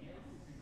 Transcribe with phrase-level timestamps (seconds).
[0.00, 0.57] Yes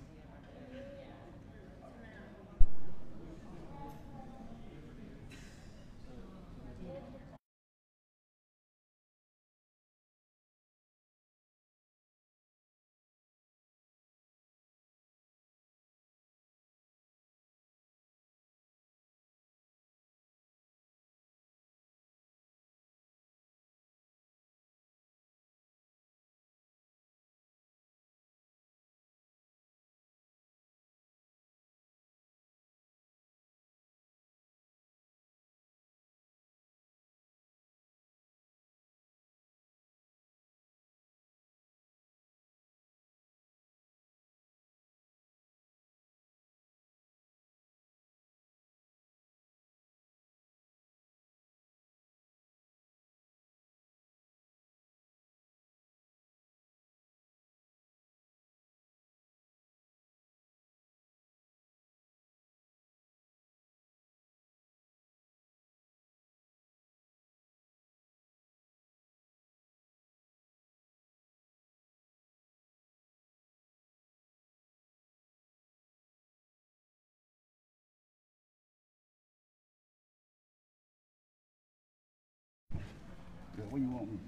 [83.70, 84.18] Where you want me?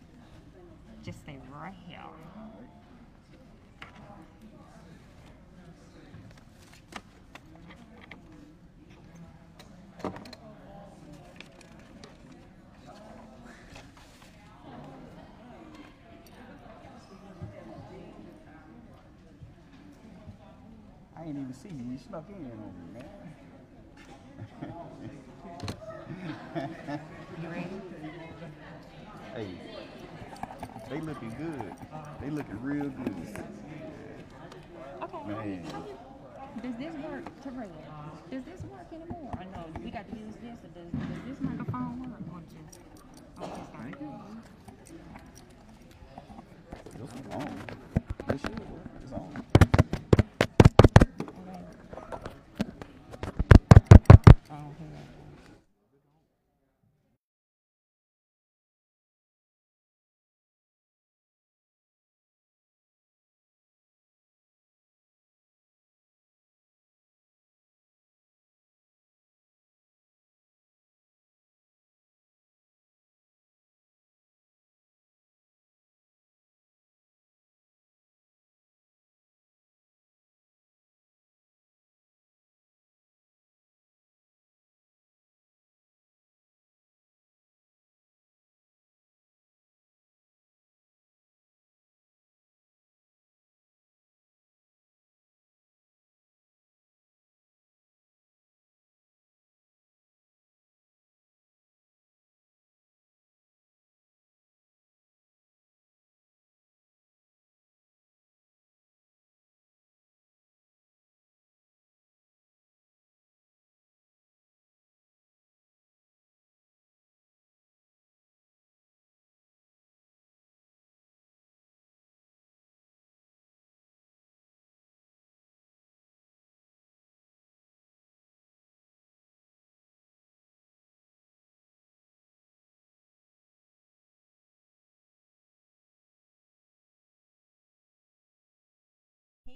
[1.04, 2.00] Just stay right here.
[21.16, 21.84] I ain't even see you.
[21.92, 23.04] You snuck in on me, man.
[27.42, 27.66] You ready?
[29.34, 29.50] Hey,
[30.90, 31.74] they looking good.
[32.20, 33.44] They looking real good.
[35.02, 35.26] Okay.
[35.26, 35.64] Man.
[36.62, 37.70] Does this work, Terrell?
[38.30, 39.32] Does this work anymore?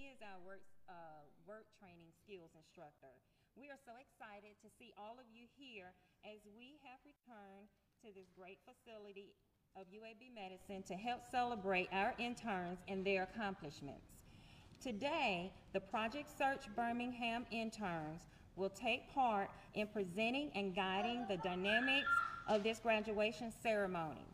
[0.03, 3.15] He is our work, uh, work training skills instructor.
[3.55, 5.95] We are so excited to see all of you here
[6.27, 7.71] as we have returned
[8.03, 9.31] to this great facility
[9.79, 14.11] of UAB Medicine to help celebrate our interns and their accomplishments.
[14.83, 22.11] Today, the Project Search Birmingham interns will take part in presenting and guiding the dynamics
[22.49, 24.27] of this graduation ceremony.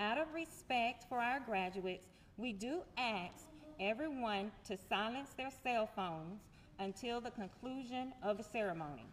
[0.00, 3.47] Out of respect for our graduates, we do ask
[3.80, 6.40] everyone to silence their cell phones
[6.78, 9.06] until the conclusion of the ceremony.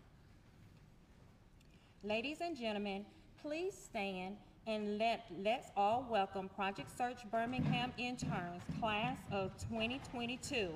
[2.04, 3.06] Ladies and gentlemen,
[3.42, 10.70] please stand and let, let's all welcome Project Search Birmingham interns, class of 2022.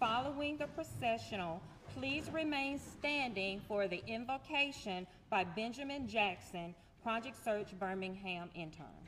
[0.00, 1.60] Following the processional,
[1.94, 8.99] please remain standing for the invocation by Benjamin Jackson, Project Search Birmingham intern.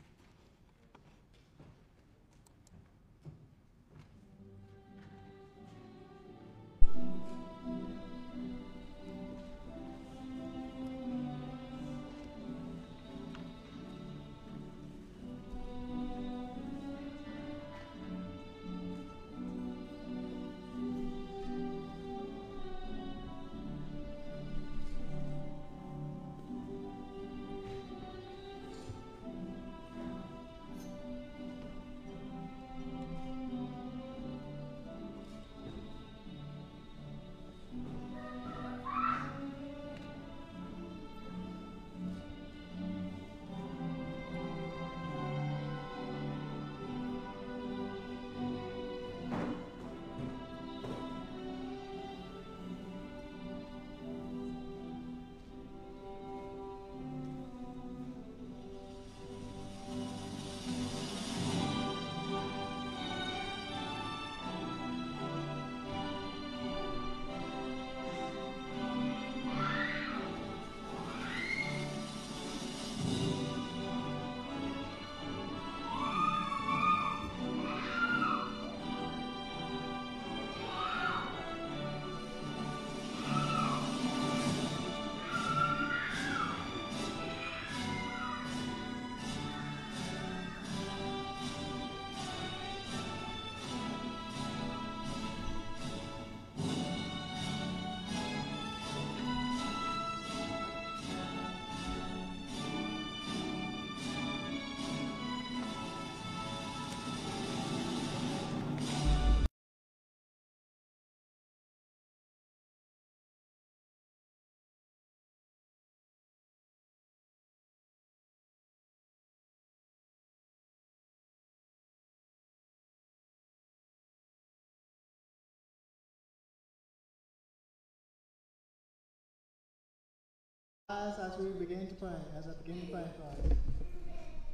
[130.93, 133.55] As we begin to pray, as I begin to pray for.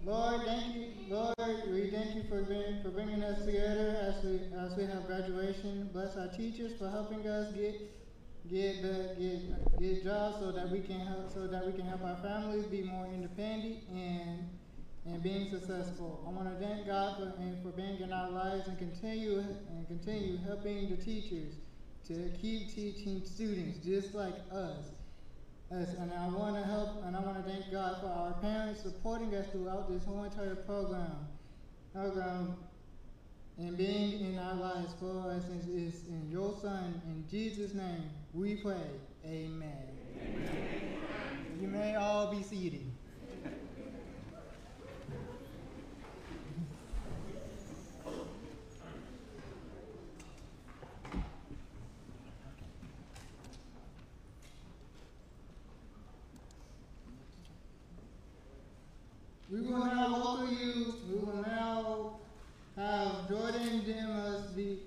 [0.06, 1.36] Lord, thank you, Lord,
[1.70, 2.46] we thank you for
[2.82, 5.90] for bringing us together as we as we have graduation.
[5.92, 7.76] Bless our teachers for helping us get
[8.50, 12.16] get get get jobs so that we can help so that we can help our
[12.24, 14.48] families be more independent and
[15.06, 16.24] and being successful.
[16.26, 19.88] I want to thank God for and for being in our lives and continue and
[19.90, 21.56] continue helping the teachers
[22.08, 24.99] to keep teaching students just like us.
[25.72, 28.82] Us, and I want to help, and I want to thank God for our parents
[28.82, 31.28] supporting us throughout this whole entire program,
[31.94, 32.56] program,
[33.60, 38.10] and being in our lives for us is, is in your Son, in Jesus' name,
[38.34, 38.82] we pray.
[39.24, 39.72] Amen.
[40.20, 40.98] Amen.
[41.62, 42.89] You may all be seated.
[59.52, 60.94] We will now welcome you.
[61.10, 62.20] We will now
[62.76, 64.82] have Jordan Demas, be,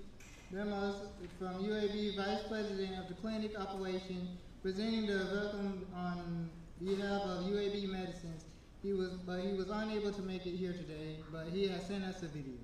[0.53, 1.01] Demas
[1.37, 6.49] from UAB Vice President of the Clinic Operation, presenting the welcome on
[6.81, 8.45] behalf of UAB Medicines.
[8.81, 12.05] He was, but he was unable to make it here today, but he has sent
[12.05, 12.55] us a video.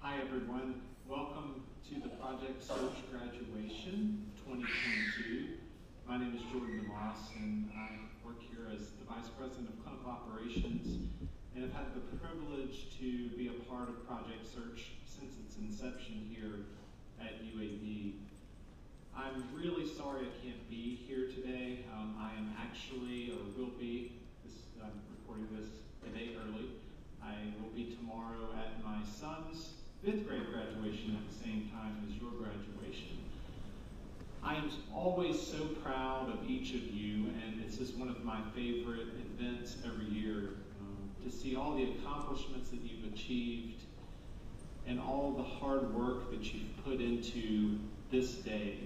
[0.00, 5.54] Hi everyone, welcome to the Project Search Graduation 2022.
[6.06, 8.08] My name is Jordan DeMoss and I
[8.74, 11.08] as the Vice President of Clinical Operations
[11.54, 16.28] and have had the privilege to be a part of Project Search since its inception
[16.28, 16.68] here
[17.20, 18.20] at UAB.
[19.16, 21.84] I'm really sorry I can't be here today.
[21.96, 25.68] Um, I am actually, or will be, this, I'm recording this
[26.04, 26.76] a day early.
[27.24, 32.20] I will be tomorrow at my son's fifth grade graduation at the same time as
[32.20, 33.17] your graduation.
[34.48, 38.40] I am always so proud of each of you, and it's just one of my
[38.54, 43.82] favorite events every year um, to see all the accomplishments that you've achieved
[44.86, 47.78] and all the hard work that you've put into
[48.10, 48.78] this day.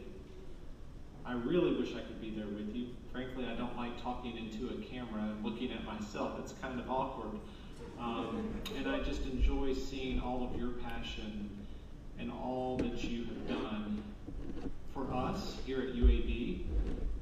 [1.25, 2.89] I really wish I could be there with you.
[3.13, 6.41] Frankly, I don't like talking into a camera and looking at myself.
[6.41, 7.39] It's kind of awkward.
[8.01, 11.51] Um, and I just enjoy seeing all of your passion
[12.19, 14.03] and all that you have done
[14.93, 16.65] for us here at UAB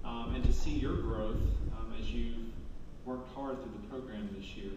[0.05, 1.41] um, and to see your growth
[1.79, 2.37] um, as you've
[3.05, 4.73] worked hard through the program this year.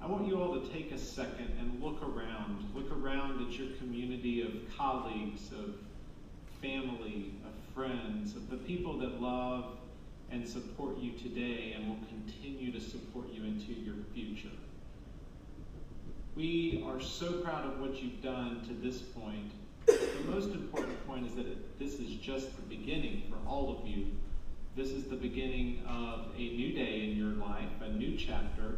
[0.00, 2.68] I want you all to take a second and look around.
[2.74, 5.76] Look around at your community of colleagues, of
[6.60, 9.78] family, of friends, of the people that love
[10.30, 14.54] and support you today and will continue to support you into your future.
[16.34, 19.52] We are so proud of what you've done to this point.
[19.86, 23.86] The most important point is that it, this is just the beginning for all of
[23.86, 24.06] you.
[24.76, 28.76] This is the beginning of a new day in your life, a new chapter.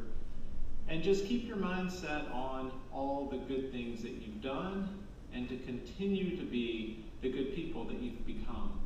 [0.88, 4.98] And just keep your mind set on all the good things that you've done
[5.32, 8.80] and to continue to be the good people that you've become.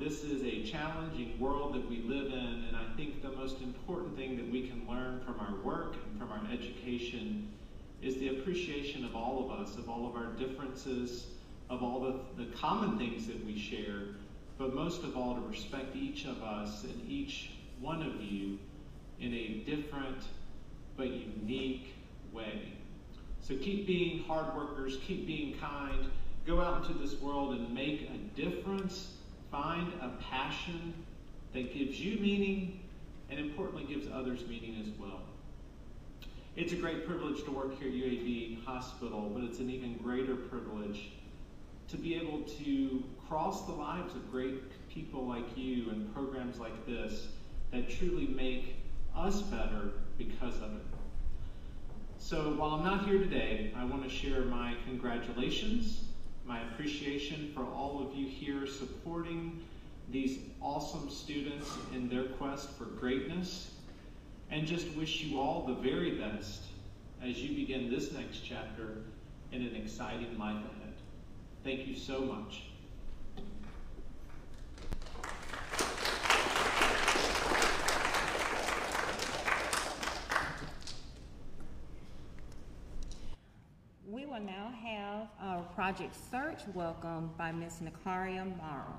[0.00, 4.16] This is a challenging world that we live in, and I think the most important
[4.16, 7.52] thing that we can learn from our work and from our education
[8.04, 11.26] is the appreciation of all of us, of all of our differences,
[11.70, 14.14] of all the, the common things that we share,
[14.58, 18.58] but most of all to respect each of us and each one of you
[19.20, 20.22] in a different
[20.96, 21.94] but unique
[22.32, 22.72] way.
[23.40, 26.10] So keep being hard workers, keep being kind,
[26.46, 29.14] go out into this world and make a difference
[29.54, 30.92] Find a passion
[31.52, 32.80] that gives you meaning
[33.30, 35.20] and importantly gives others meaning as well.
[36.56, 40.36] It's a great privilege to work here at UAB Hospital, but it's an even greater
[40.36, 41.10] privilege
[41.88, 46.86] to be able to cross the lives of great people like you and programs like
[46.86, 47.26] this
[47.72, 48.76] that truly make
[49.16, 50.86] us better because of it.
[52.18, 56.04] So while I'm not here today, I want to share my congratulations
[56.46, 59.62] my appreciation for all of you here supporting
[60.10, 63.70] these awesome students in their quest for greatness,
[64.50, 66.62] and just wish you all the very best
[67.22, 68.98] as you begin this next chapter
[69.52, 70.94] in an exciting life ahead.
[71.62, 72.64] Thank you so much.
[84.06, 87.80] We will now have our project search welcome by Ms.
[87.82, 88.98] Nakaria Morrow.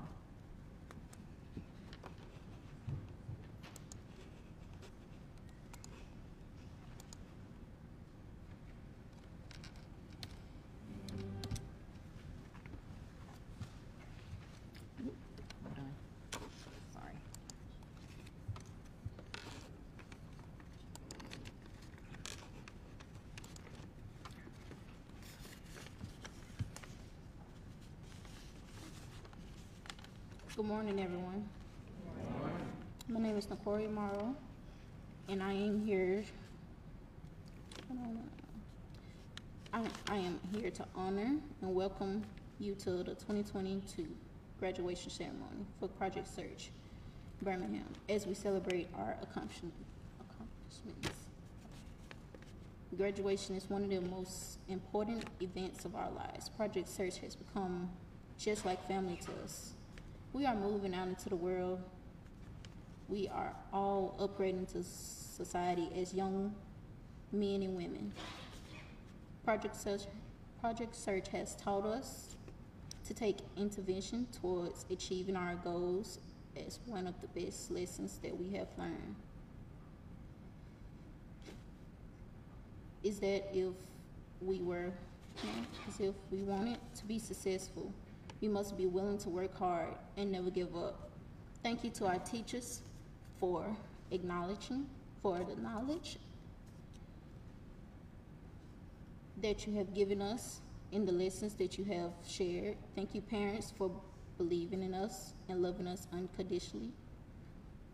[30.56, 31.46] Good morning, everyone.
[33.10, 34.34] My name is Nakori Morrow,
[35.28, 36.24] and I am here.
[40.08, 42.22] I am here to honor and welcome
[42.58, 44.06] you to the 2022
[44.58, 46.70] graduation ceremony for Project Search
[47.42, 49.76] Birmingham as we celebrate our accomplishments.
[52.96, 56.48] Graduation is one of the most important events of our lives.
[56.48, 57.90] Project Search has become
[58.38, 59.74] just like family to us.
[60.36, 61.80] We are moving out into the world.
[63.08, 66.54] We are all upgrading to society as young
[67.32, 68.12] men and women.
[69.46, 70.02] Project Search,
[70.60, 72.36] Project Search has taught us
[73.06, 76.18] to take intervention towards achieving our goals
[76.54, 79.16] as one of the best lessons that we have learned.
[83.02, 83.72] is that if
[84.42, 84.92] we were,
[85.42, 87.90] you know, if we wanted to be successful,
[88.40, 91.10] we must be willing to work hard and never give up.
[91.62, 92.82] Thank you to our teachers
[93.38, 93.76] for
[94.10, 94.86] acknowledging,
[95.22, 96.18] for the knowledge
[99.42, 100.60] that you have given us
[100.92, 102.76] in the lessons that you have shared.
[102.94, 103.90] Thank you, parents, for
[104.38, 106.90] believing in us and loving us unconditionally.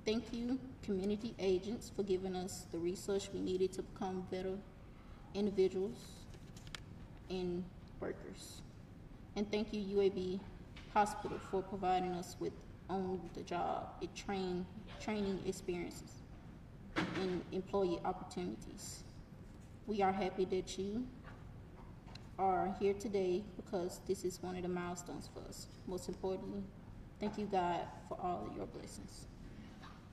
[0.05, 4.57] Thank you, community agents, for giving us the resource we needed to become better
[5.35, 5.97] individuals
[7.31, 7.65] and
[8.01, 8.62] workers.
[9.35, 10.41] And thank you, UAB
[10.93, 12.53] Hospital, for providing us with
[12.91, 14.67] on-the-job and train,
[15.01, 16.13] training experiences
[16.97, 19.05] and employee opportunities.
[19.87, 21.07] We are happy that you
[22.39, 25.67] are here today because this is one of the milestones for us.
[25.87, 26.63] Most importantly,
[27.19, 29.27] thank you, God, for all your blessings.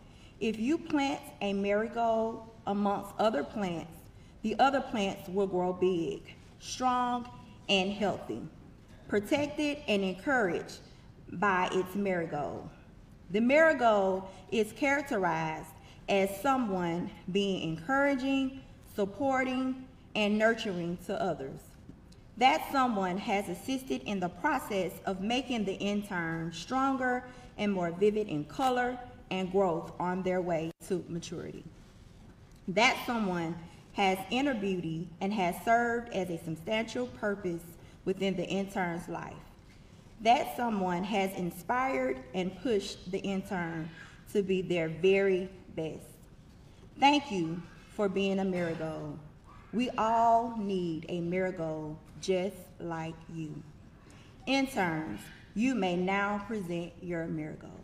[0.40, 3.92] If you plant a marigold amongst other plants,
[4.42, 6.22] the other plants will grow big,
[6.58, 7.28] strong,
[7.68, 8.42] and healthy,
[9.08, 10.78] protected and encouraged
[11.32, 12.68] by its marigold.
[13.30, 15.70] The marigold is characterized
[16.08, 18.60] as someone being encouraging,
[18.94, 21.60] supporting, and nurturing to others.
[22.36, 27.24] That someone has assisted in the process of making the intern stronger
[27.56, 28.98] and more vivid in color
[29.30, 31.64] and growth on their way to maturity.
[32.68, 33.54] That someone
[33.94, 37.62] has inner beauty and has served as a substantial purpose
[38.04, 39.34] within the intern's life.
[40.20, 43.90] That someone has inspired and pushed the intern
[44.32, 46.06] to be their very best.
[46.98, 49.18] Thank you for being a marigold.
[49.72, 53.62] We all need a marigold just like you.
[54.46, 55.20] Interns,
[55.54, 57.83] you may now present your marigold.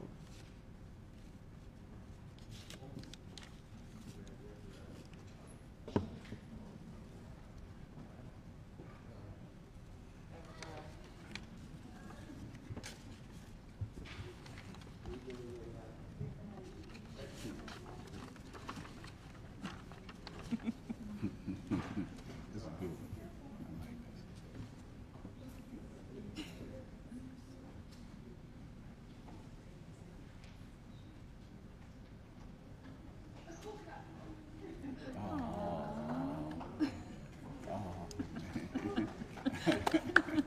[39.64, 40.39] ハハハハ。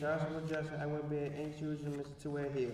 [0.00, 0.80] Joshua Johnson.
[0.80, 2.22] I will be an introducing Mr.
[2.22, 2.70] Terrell Hill.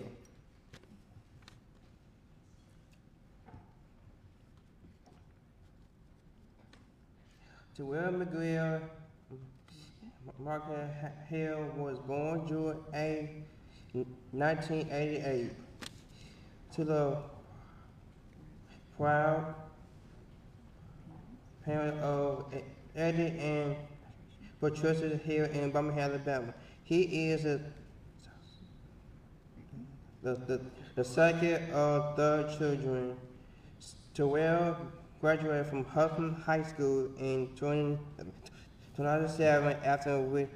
[7.75, 8.81] Terrell McGill,
[10.39, 10.63] Mark
[11.27, 13.43] Hill was born June 8,
[14.31, 15.51] 1988
[16.75, 17.17] to the
[18.95, 19.53] proud
[21.65, 22.45] parent of
[22.95, 23.75] Eddie and
[24.61, 26.53] Patricia Hill in Birmingham, Alabama.
[26.87, 27.59] He is a,
[30.23, 30.61] the, the,
[30.95, 33.17] the second of third children.
[34.13, 34.77] Terrell
[35.19, 37.97] graduated from Huffman High School in 20,
[38.95, 40.47] 2007 after which,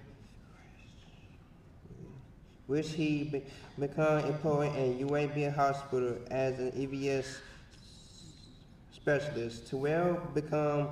[2.68, 3.44] which he be,
[3.78, 7.40] became employed at UAB Hospital as an EVS
[8.94, 9.70] specialist.
[9.70, 10.88] Terrell became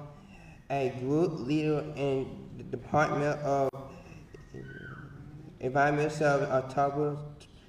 [0.70, 3.69] a group leader in the Department of
[5.60, 7.18] Environmental Service October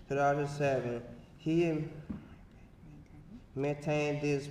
[0.08, 1.02] 2007.
[1.38, 1.84] He
[3.54, 4.48] maintained this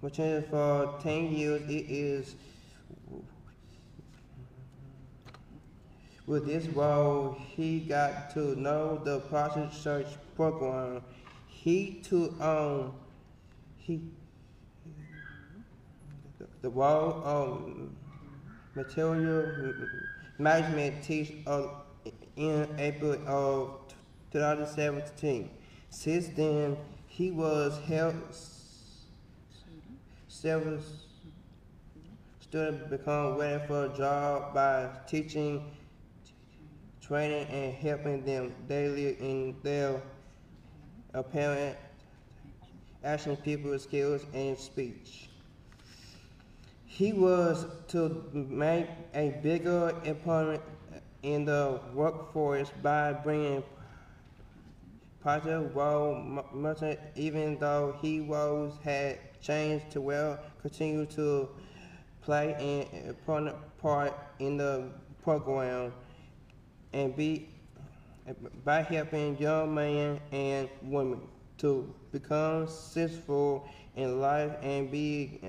[0.00, 1.62] position for 10 years.
[1.68, 2.34] It is
[6.26, 11.02] with this role, he got to know the Project Search program.
[11.48, 12.92] He took on
[13.76, 14.02] he
[16.60, 17.72] the role of
[18.74, 19.72] material
[20.38, 21.32] management teach
[22.36, 23.80] in April of
[24.32, 25.50] 2017.
[25.90, 28.14] Since then, he was held
[30.28, 30.78] several
[32.40, 35.64] students become ready for a job by teaching,
[37.00, 40.00] training, and helping them daily in their
[41.12, 41.76] apparent
[43.02, 45.27] action, people skills, and speech.
[46.98, 50.62] He was to make a bigger impact
[51.22, 53.62] in the workforce by bringing
[55.22, 56.16] positive role
[56.52, 61.48] models, even though he roles had changed to well continue to
[62.20, 64.88] play an important part in the
[65.22, 65.92] program
[66.92, 67.48] and be
[68.64, 71.20] by helping young men and women
[71.58, 75.40] to become successful in life and be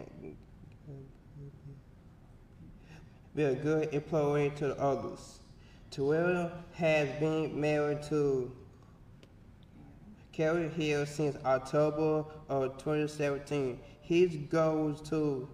[3.40, 5.40] be a good employee to the others.
[5.92, 8.52] Terrell has been married to
[10.34, 13.80] Carrie Hill since October of 2017.
[14.02, 15.48] His goes to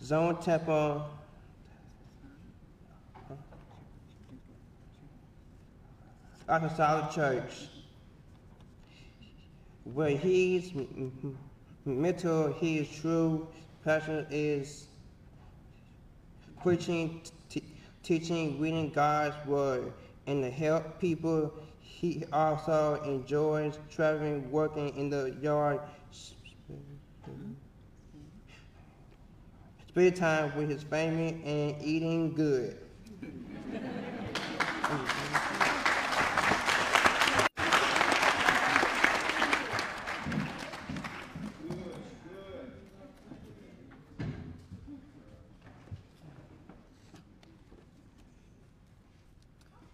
[0.00, 1.10] Zion Temple
[6.46, 7.66] Apostolic Church,
[9.82, 10.70] where he's
[11.84, 13.48] mental, his true
[13.82, 14.86] passion is
[16.62, 17.22] preaching,
[18.02, 19.92] teaching, reading God's word,
[20.26, 21.52] and to help people.
[21.78, 25.80] He also enjoys traveling, working in the yard,
[29.92, 32.78] spending time with his family, and eating good.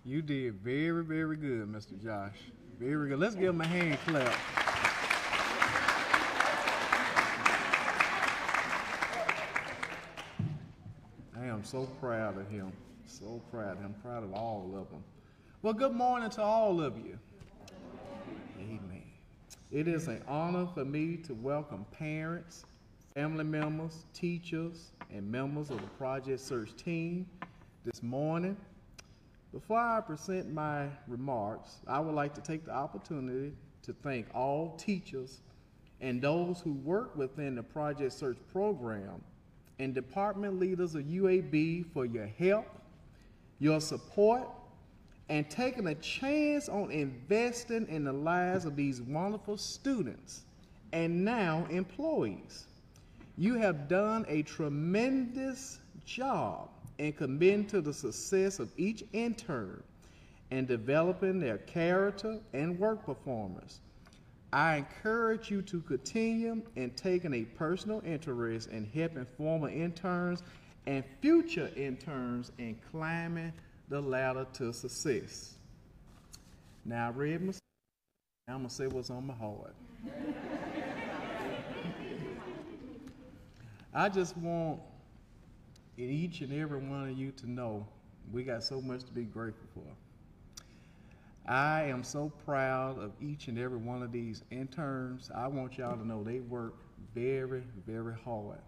[0.05, 1.97] You did very, very good, Mr.
[2.03, 2.35] Josh.
[2.81, 3.21] Very good.
[3.21, 4.37] Let's give him a hand clap.
[11.41, 12.73] I am so proud of him.
[13.05, 13.79] So proud.
[13.81, 15.05] I'm proud of all of them.
[15.63, 17.17] Well, good morning to all of you.
[18.59, 19.05] Amen.
[19.71, 22.65] It is an honor for me to welcome parents,
[23.15, 27.25] family members, teachers, and members of the Project Search team
[27.85, 28.57] this morning.
[29.57, 34.77] Before I present my remarks, I would like to take the opportunity to thank all
[34.77, 35.41] teachers
[36.03, 39.25] and those who work within the Project Search program
[39.79, 42.67] and department leaders of UAB for your help,
[43.59, 44.47] your support,
[45.31, 50.43] and taking a chance on investing in the lives of these wonderful students
[50.93, 52.67] and now employees.
[53.39, 59.83] You have done a tremendous job in committing to the success of each intern
[60.51, 63.81] and developing their character and work performance.
[64.53, 70.43] I encourage you to continue in taking a personal interest in helping former interns
[70.87, 73.53] and future interns in climbing
[73.89, 75.55] the ladder to success.
[76.85, 77.53] Now, I read my,
[78.49, 79.75] I'm gonna say what's on my heart.
[83.93, 84.81] I just want
[85.99, 87.87] each and every one of you to know
[88.33, 89.85] we got so much to be grateful for.
[91.51, 95.31] I am so proud of each and every one of these interns.
[95.35, 96.75] I want y'all to know they work
[97.15, 98.59] very, very hard.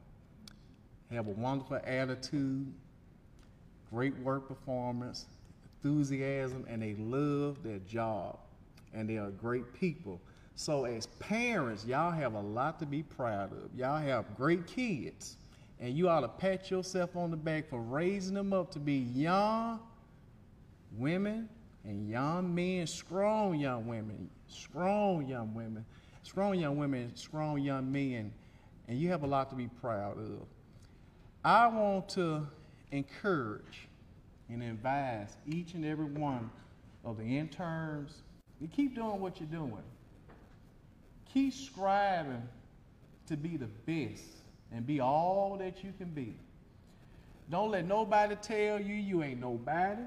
[1.11, 2.73] Have a wonderful attitude,
[3.91, 5.27] great work performance,
[5.83, 8.39] enthusiasm, and they love their job.
[8.95, 10.21] And they are great people.
[10.55, 13.75] So, as parents, y'all have a lot to be proud of.
[13.77, 15.37] Y'all have great kids,
[15.81, 18.95] and you ought to pat yourself on the back for raising them up to be
[18.95, 19.81] young
[20.97, 21.49] women
[21.85, 25.85] and young men, strong young women, strong young women,
[26.23, 28.33] strong young women, strong young men,
[28.89, 30.47] and you have a lot to be proud of.
[31.45, 32.47] I want to
[32.91, 33.89] encourage
[34.49, 36.51] and advise each and every one
[37.05, 38.23] of the interns
[38.61, 39.83] to keep doing what you're doing.
[41.33, 42.43] Keep striving
[43.27, 44.38] to be the best
[44.73, 46.37] and be all that you can be.
[47.51, 50.03] Don't let nobody tell you you ain't nobody.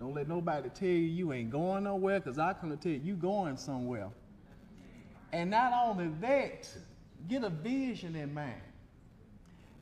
[0.00, 3.00] Don't let nobody tell you you ain't going nowhere, because I come to tell you
[3.02, 4.08] you going somewhere.
[5.32, 6.68] And not only that,
[7.28, 8.60] get a vision in mind.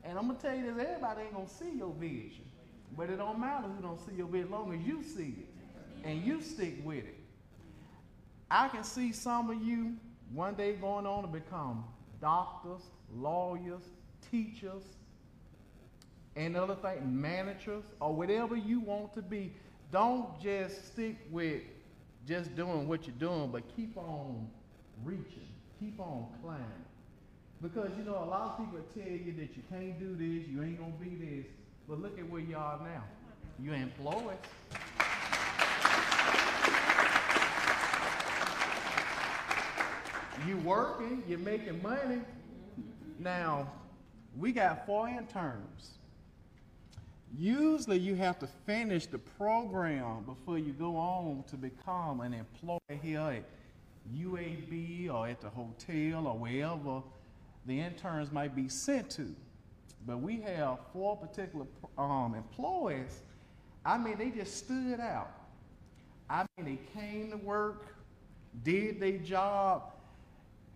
[0.03, 2.45] And I'm gonna tell you this, everybody ain't gonna see your vision.
[2.97, 5.55] But it don't matter who don't see your vision, as long as you see it
[6.05, 7.19] and you stick with it.
[8.49, 9.95] I can see some of you
[10.31, 11.83] one day going on to become
[12.21, 12.81] doctors,
[13.13, 13.81] lawyers,
[14.31, 14.83] teachers,
[16.35, 19.53] and other things, managers, or whatever you want to be.
[19.91, 21.61] Don't just stick with
[22.27, 24.47] just doing what you're doing, but keep on
[25.03, 25.47] reaching,
[25.79, 26.65] keep on climbing.
[27.61, 30.61] Because you know, a lot of people tell you that you can't do this, you
[30.61, 31.45] ain't gonna be this,
[31.87, 33.03] but look at where you are now.
[33.61, 34.37] You're employed.
[40.45, 42.19] You working, you're making money.
[43.19, 43.71] Now,
[44.37, 45.97] we got four interns.
[47.37, 52.99] Usually you have to finish the program before you go on to become an employee
[53.01, 53.43] here at
[54.15, 57.01] UAB or at the hotel or wherever
[57.65, 59.35] the interns might be sent to.
[60.05, 61.65] But we have four particular
[61.97, 63.21] um, employees.
[63.83, 65.31] I mean, they just stood out.
[66.29, 67.95] I mean, they came to work,
[68.63, 69.94] did their job,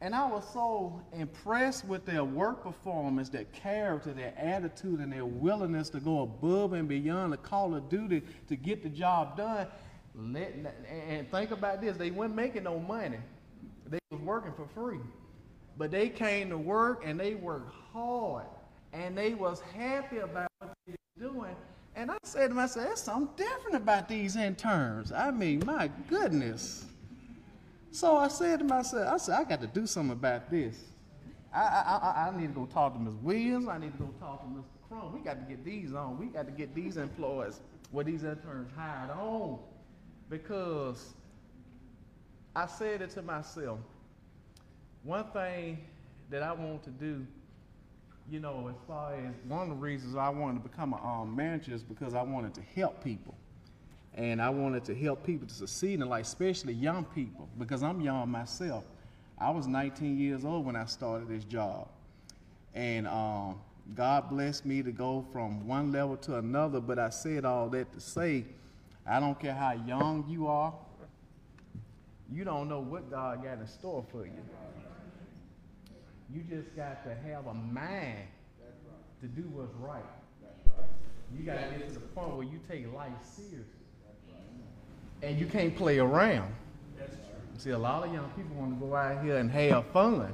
[0.02, 5.26] and I was so impressed with their work performance, their character, their attitude, and their
[5.26, 9.68] willingness to go above and beyond the call of duty to get the job done.
[10.16, 10.54] Let,
[10.90, 13.20] and think about this, they weren't making no money.
[13.88, 15.00] They was working for free.
[15.78, 18.46] But they came to work and they worked hard.
[18.94, 21.56] And they was happy about what they were doing.
[21.96, 25.12] And I said to myself, there's something different about these interns.
[25.12, 26.86] I mean, my goodness.
[27.92, 30.78] So I said to myself, I said, I got to do something about this.
[31.54, 33.16] I, I, I, I need to go talk to Ms.
[33.16, 33.68] Williams.
[33.68, 34.64] I need to go talk to Mr.
[34.88, 35.14] Crum.
[35.14, 36.20] We got to get these on.
[36.20, 39.60] We got to get these employees, well, these interns hired on.
[40.30, 41.14] Because
[42.56, 43.80] I said it to myself,
[45.04, 45.80] one thing
[46.30, 47.26] that I want to do,
[48.30, 51.36] you know, as far as one of the reasons I wanted to become a um,
[51.36, 53.36] manager is because I wanted to help people
[54.16, 58.02] and I wanted to help people to succeed in life, especially young people, because I'm
[58.02, 58.84] young myself.
[59.38, 61.88] I was 19 years old when I started this job,
[62.74, 63.62] and um,
[63.96, 66.82] God blessed me to go from one level to another.
[66.82, 68.46] But I said all that to say,
[69.08, 70.74] I don't care how young you are,
[72.32, 74.34] you don't know what God got in store for you.
[76.32, 78.28] You just got to have a mind
[79.22, 80.04] to do what's right.
[81.36, 83.79] You got to get to the point where you take life seriously
[85.22, 86.54] and you can't play around.
[87.58, 90.34] See, a lot of young people want to go out here and have fun.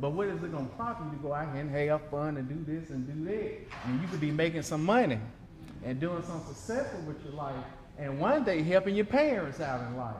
[0.00, 2.36] But what is it going to prompt you to go out here and have fun
[2.36, 3.58] and do this and do that?
[3.86, 5.18] And you could be making some money
[5.84, 7.54] and doing something successful with your life
[7.98, 10.14] and one day helping your parents out in life.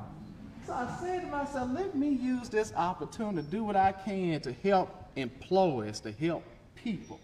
[0.66, 4.40] So I said to myself, let me use this opportunity to do what I can
[4.42, 7.20] to help employees, to help people.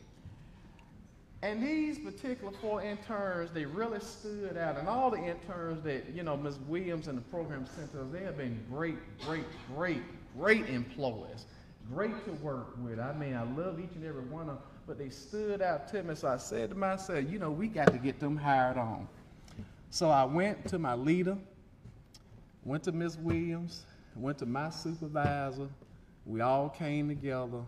[1.44, 4.78] And these particular four interns, they really stood out.
[4.78, 6.58] And all the interns that, you know, Ms.
[6.66, 9.44] Williams and the program sent us, they have been great, great,
[9.76, 10.00] great,
[10.38, 11.44] great employees.
[11.92, 12.98] Great to work with.
[12.98, 16.02] I mean, I love each and every one of them, but they stood out to
[16.02, 16.14] me.
[16.14, 19.06] So I said to myself, you know, we got to get them hired on.
[19.90, 21.36] So I went to my leader,
[22.64, 23.18] went to Ms.
[23.18, 23.84] Williams,
[24.16, 25.68] went to my supervisor.
[26.24, 27.60] We all came together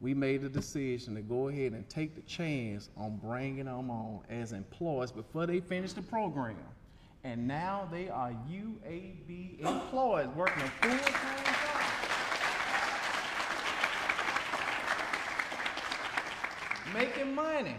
[0.00, 4.20] we made the decision to go ahead and take the chance on bringing them on
[4.30, 6.56] as employees before they finish the program.
[7.24, 11.54] And now they are UAB employees working a full-time job.
[16.94, 17.76] Making money.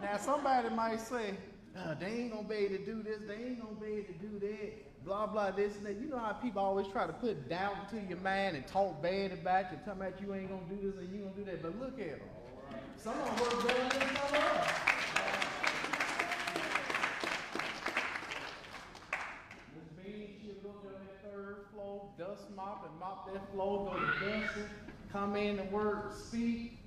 [0.00, 1.36] Now somebody might say,
[1.76, 4.12] "Uh, they ain't gonna be able to do this, they ain't gonna be able to
[4.14, 5.96] do that, blah blah this and that.
[6.00, 9.32] You know how people always try to put doubt into your mind and talk bad
[9.32, 11.62] about you, tell about you ain't gonna do this and you gonna do that.
[11.62, 12.28] But look at them.
[12.96, 14.52] Some of them work better than some of
[21.22, 24.64] to floor, dust mop and mop that floor, go to dusting,
[25.12, 26.78] come in to work, speak,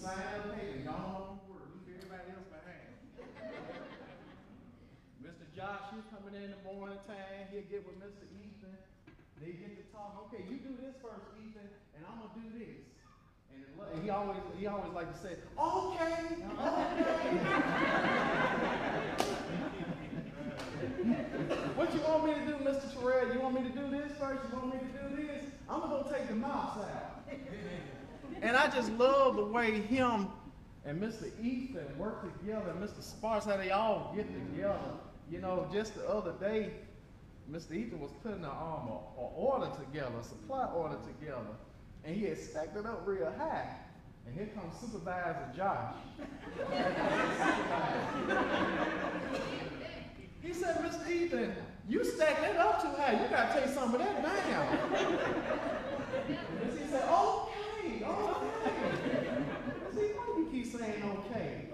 [0.00, 2.88] sign up paper, go on to work, leave everybody else behind.
[5.88, 8.28] Josh, coming in the morning time, he'll get with Mr.
[8.44, 8.76] Ethan,
[9.40, 11.64] they get to talk, okay, you do this first, Ethan,
[11.96, 12.84] and I'm gonna do this.
[13.94, 15.56] And he always, he always like to say, okay,
[21.74, 22.92] What you want me to do, Mr.
[22.92, 23.32] Terrell?
[23.32, 24.42] You want me to do this first?
[24.50, 25.44] You want me to do this?
[25.70, 27.22] I'm gonna go take the mouse out.
[28.42, 30.28] and I just love the way him
[30.84, 31.30] and Mr.
[31.42, 33.02] Ethan work together, and Mr.
[33.02, 34.76] Sparks, how they all get together.
[35.30, 36.70] You know, just the other day,
[37.50, 37.72] Mr.
[37.74, 41.54] Ethan was putting an um, a, order together, a supply order together,
[42.04, 43.68] and he had stacked it up real high.
[44.26, 45.94] And here comes Supervisor Josh.
[50.40, 51.10] He said, Mr.
[51.10, 51.54] Ethan,
[51.88, 53.12] you stacked that up too high.
[53.12, 54.78] You gotta take some of that down.
[56.62, 58.38] And he said, okay, okay.
[59.92, 61.68] Said, why you keep saying okay?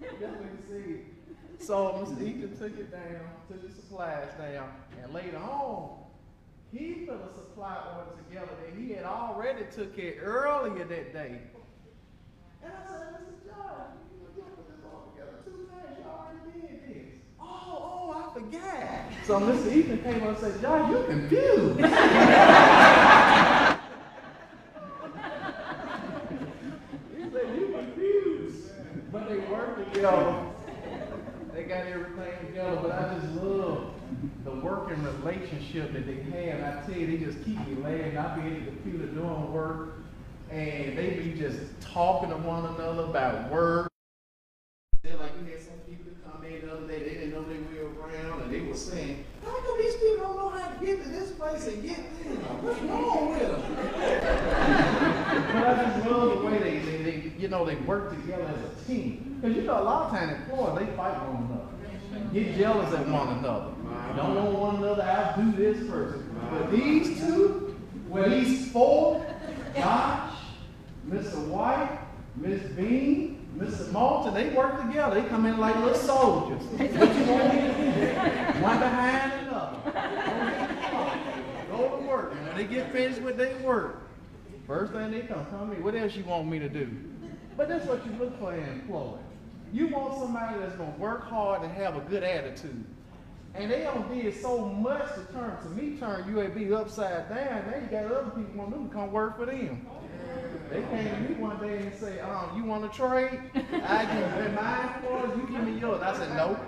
[0.00, 1.15] That's what he said.
[1.58, 2.22] So Mr.
[2.22, 4.68] Ethan took it down, took the supplies down,
[5.02, 5.98] and later on,
[6.72, 11.40] he put a supply order together that he had already took it earlier that day.
[12.62, 13.46] And I said, Mr.
[13.46, 13.98] John,
[14.36, 15.38] you this all together.
[15.46, 17.14] You already did this.
[17.40, 19.06] Oh, oh, I forgot.
[19.24, 19.72] So Mr.
[19.74, 21.76] Ethan came up and said, John, you're confused.
[21.76, 21.82] he
[27.32, 28.70] said, You're confused.
[29.12, 30.52] But they worked together.
[31.66, 33.90] They got everything together, but I just love
[34.44, 36.60] the working relationship that they have.
[36.62, 38.16] I tell you, they just keep me laughing.
[38.16, 39.96] I be at the computer doing work,
[40.48, 43.90] and they be just talking to one another about work.
[45.02, 47.58] They're like, we had some people come in the other day, they didn't know they
[47.58, 51.02] were around, and they were saying, how come these people don't know how to get
[51.02, 52.32] to this place and get there?
[52.62, 53.60] What's wrong with them?
[55.52, 58.82] but I just love the way they, they, they, you know, they work together as
[58.82, 59.26] a team.
[59.40, 61.55] Because you know, a lot of times employees, they fight one another.
[62.36, 63.72] Get jealous at one another.
[64.14, 66.38] Don't want one another to outdo this person.
[66.50, 67.74] But these two,
[68.10, 69.24] well, these four,
[69.74, 70.34] Josh,
[71.08, 71.46] Mr.
[71.46, 71.98] White,
[72.34, 73.90] Miss Bean, Mr.
[73.90, 75.18] Moulton, they work together.
[75.18, 76.62] They come in like little soldiers.
[76.62, 78.60] What you want me to do?
[78.60, 79.78] One behind another.
[81.70, 82.32] Go to work.
[82.32, 84.02] And when they get finished with their work,
[84.66, 86.86] first thing they come, tell me, what else you want me to do?
[87.56, 89.20] But that's what you look for in an employee.
[89.72, 92.84] You want somebody that's going to work hard and have a good attitude.
[93.54, 97.64] And they don't did so much to turn, to me, turn UAB upside down.
[97.70, 99.86] Now you got other people want them to come work for them.
[100.70, 103.40] They came to me one day and say, um, you want to trade?
[103.54, 106.02] I give you mine for you give me yours.
[106.02, 106.58] I said, no.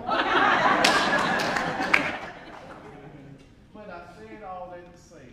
[3.73, 5.27] but I said all that to say,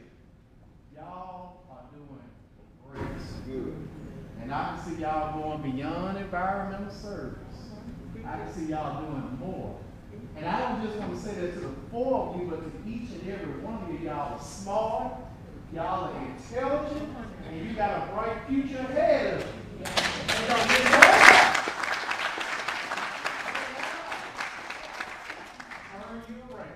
[0.95, 2.21] y'all are doing
[2.93, 3.07] great.
[3.47, 3.89] Good.
[4.43, 7.46] And I can see y'all going beyond environmental service.
[8.29, 9.79] I can see y'all doing more.
[10.37, 12.91] And I don't just want to say that to the four of you, but to
[12.91, 15.13] each and every one of you, y'all are smart,
[15.73, 17.09] y'all are intelligent,
[17.49, 19.47] and you got a bright future ahead of you.
[19.79, 21.57] And don't get nervous.
[25.93, 26.69] Turn you around.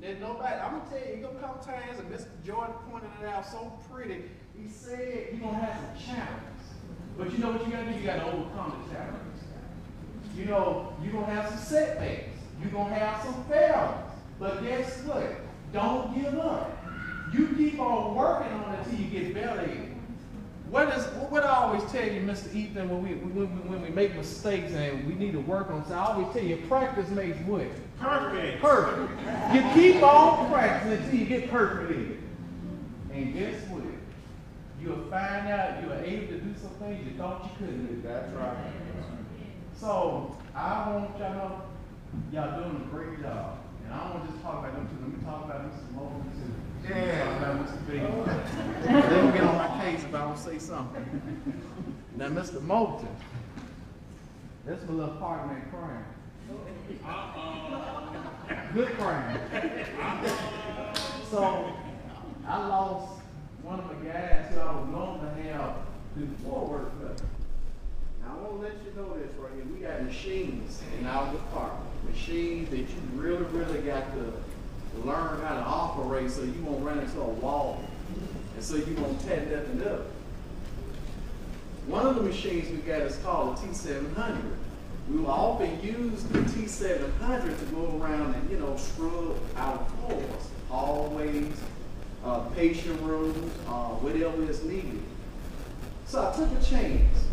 [0.00, 2.28] There's nobody, I'm gonna tell you, gonna come times, and Mr.
[2.44, 4.24] Jordan pointed it out so pretty.
[4.56, 6.66] He said you're gonna have some challenges.
[7.16, 7.98] But you know what you gotta do?
[7.98, 9.37] You gotta overcome the challenges.
[10.38, 12.30] You know, you're gonna have some setbacks.
[12.62, 13.90] You're gonna have some failures.
[14.38, 15.32] But guess what?
[15.72, 16.70] Don't give up.
[17.34, 19.68] You keep on working on it until you get better.
[20.70, 22.54] What is what I always tell you, Mr.
[22.54, 25.80] Ethan, when we when, we- when we make mistakes and we need to work on
[25.86, 27.66] something, I always tell you, practice makes what?
[27.98, 28.62] Perfect.
[28.62, 29.54] Perfect.
[29.54, 32.18] You keep on practicing until you get perfect it.
[33.12, 33.82] And guess what?
[34.80, 38.08] You'll find out you are able to do some things you thought you couldn't do.
[38.08, 38.56] That's right.
[39.80, 41.62] So I want y'all know
[42.32, 43.58] y'all doing a great job.
[43.84, 44.96] And I don't want to just talk about them two.
[45.00, 45.92] Let me talk about Mr.
[45.94, 46.94] Mobley too.
[46.94, 47.24] Yeah.
[47.24, 47.86] Talk about Mr.
[47.86, 47.92] B.
[47.92, 51.04] they gonna get on my case if I don't say something.
[52.16, 52.60] Now, Mr.
[52.62, 53.08] Moulton,
[54.66, 56.04] that's my little partner in crime.
[58.74, 59.38] Good crime.
[61.30, 61.72] So
[62.48, 63.20] I lost
[63.62, 65.76] one of the guys who I was known to have
[66.16, 66.92] do floor work
[68.28, 68.38] for.
[68.38, 69.64] I want to let you know this right here.
[69.72, 74.32] We got machines in our department, machines that you really, really got to
[75.04, 77.84] learn how to operate so you won't run into a wall
[78.54, 80.06] and so you won't tear nothing up.
[81.86, 84.42] One of the machines we got is called a T700.
[85.10, 90.50] We've all been used the T700 to go around and, you know, scrub our floors,
[90.68, 91.54] hallways,
[92.24, 95.00] uh, patient rooms, uh, whatever is needed.
[96.06, 97.28] So I took a chance.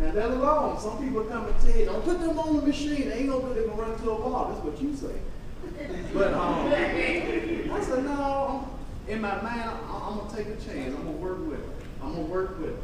[0.00, 3.10] Now that alone, some people come and tell you, don't put them on the machine.
[3.10, 4.50] They ain't good they can run into a wall.
[4.50, 5.14] That's what you say.
[6.14, 8.68] But um, I said, no,
[9.06, 10.94] in my mind, I, I'm gonna take a chance.
[10.96, 11.66] I'm gonna work with it.
[12.02, 12.82] I'm gonna work with it.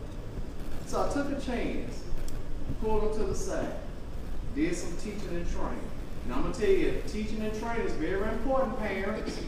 [0.87, 2.05] So I took a chance,
[2.81, 3.73] pulled them to the side,
[4.55, 5.91] did some teaching and training.
[6.25, 9.39] And I'm gonna tell you, teaching and training is very important, parents.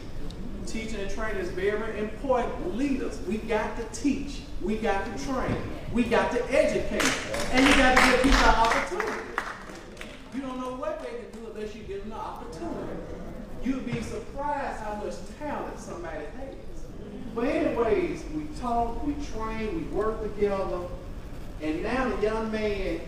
[0.69, 2.77] Teaching and training is very important.
[2.77, 5.57] Leaders, we got to teach, we got to train,
[5.91, 7.11] we got to educate,
[7.51, 9.23] and you got to give people opportunity.
[10.35, 13.01] You don't know what they can do unless you give them the opportunity.
[13.63, 16.55] You'd be surprised how much talent somebody has.
[17.33, 20.81] But anyways, we talk, we train, we work together,
[21.63, 23.01] and now the young man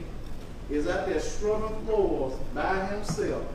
[0.71, 3.45] is out there scrubbing floors by himself.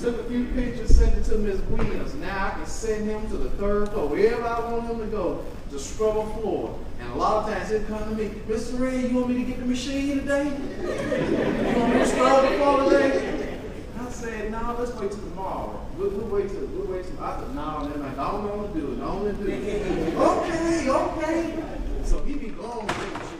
[0.00, 1.60] Took a few pictures, sent it to Ms.
[1.62, 2.14] Williams.
[2.14, 5.44] Now I can send him to the third floor, wherever I want him to go,
[5.76, 6.78] scrub a floor.
[7.00, 8.78] And a lot of times he'll come to me, Mr.
[8.78, 10.44] Red, you want me to get the machine today?
[10.80, 13.58] you want me to scrub the floor today?
[13.98, 15.86] I said, no, let's wait till tomorrow.
[15.96, 18.80] We'll, we'll wait till, we'll wait till, I said, no, like, I don't want to
[18.80, 20.14] do it, I don't want to do it.
[20.16, 21.64] okay, okay.
[22.04, 23.38] So he be gone with the machine.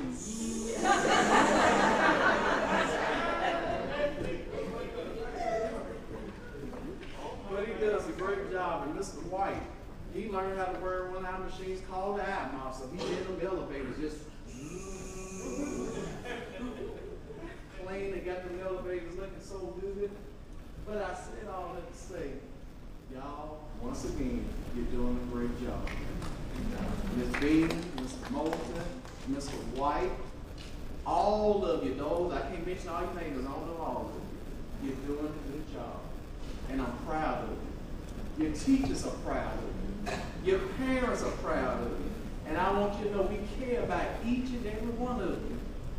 [7.50, 8.86] But he does a great job.
[8.86, 9.22] And Mr.
[9.24, 9.62] White,
[10.12, 12.78] he learned how to wear one of our machines called the Atmos.
[12.78, 14.18] So he did them elevators just
[17.84, 20.10] clean and got them elevators looking so good.
[20.86, 22.30] But I said all that to say,
[23.12, 24.44] y'all, once again,
[24.76, 25.88] you're doing a great job.
[27.16, 27.40] Ms.
[27.40, 28.30] Bean, Mr.
[28.30, 28.82] Moulton,
[29.32, 29.54] Mr.
[29.76, 30.12] White,
[31.04, 34.84] all of you, those, I can't mention all your names, I don't know all of
[34.84, 34.90] you.
[34.90, 35.98] You're doing a good job.
[36.70, 38.46] And I'm proud of you.
[38.46, 39.88] Your teachers are proud of you.
[40.44, 42.10] Your parents are proud of you.
[42.46, 45.58] And I want you to know we care about each and every one of you.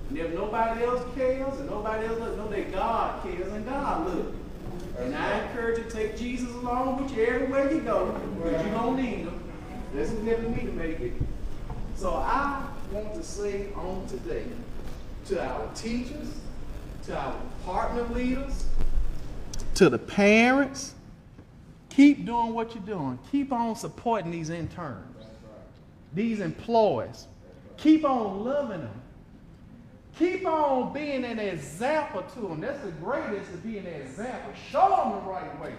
[0.10, 4.08] And if nobody else cares and nobody else look, know that God cares and God
[4.08, 4.36] loves.
[4.98, 8.74] And I encourage you to take Jesus along with you everywhere you go, because you're
[8.74, 9.44] going to need him.
[9.94, 11.14] This is helping me to make it.
[11.96, 14.46] So I want to say on today
[15.28, 16.34] to our teachers,
[17.04, 17.36] to our
[17.66, 18.66] partner leaders,
[19.76, 20.96] to the parents,
[22.00, 23.20] keep doing what you're doing.
[23.30, 25.26] Keep on supporting these interns,
[26.14, 27.28] these employees.
[27.76, 29.02] Keep on loving them.
[30.18, 32.62] Keep on being an example to them.
[32.62, 34.54] That's the greatest to be an example.
[34.72, 35.74] Show them the right way.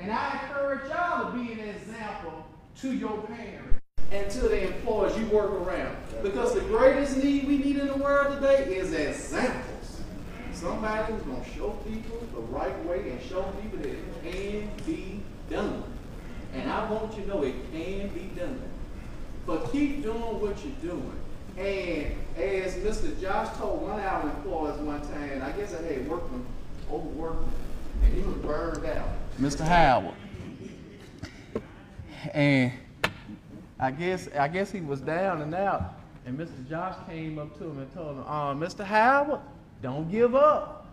[0.00, 2.44] And I encourage y'all to be an example
[2.80, 3.80] to your parents
[4.10, 5.96] and to the employees you work around.
[6.20, 9.67] Because the greatest need we need in the world today is examples.
[10.60, 14.84] Somebody who's going to show people the right way and show people that it can
[14.84, 15.84] be done.
[16.52, 18.60] And I want you to know it can be done.
[19.46, 21.12] But keep doing what you're doing.
[21.56, 23.20] And as Mr.
[23.20, 26.44] Josh told one of our employees one time, I guess I had worked him,
[26.90, 27.48] overworked
[28.02, 29.08] and he was burned out.
[29.40, 29.60] Mr.
[29.60, 30.14] Howard.
[32.34, 32.72] And
[33.78, 35.94] I guess I guess he was down and out.
[36.26, 36.68] And Mr.
[36.68, 38.84] Josh came up to him and told him, uh, Mr.
[38.84, 39.40] Howard,
[39.82, 40.86] don't give up.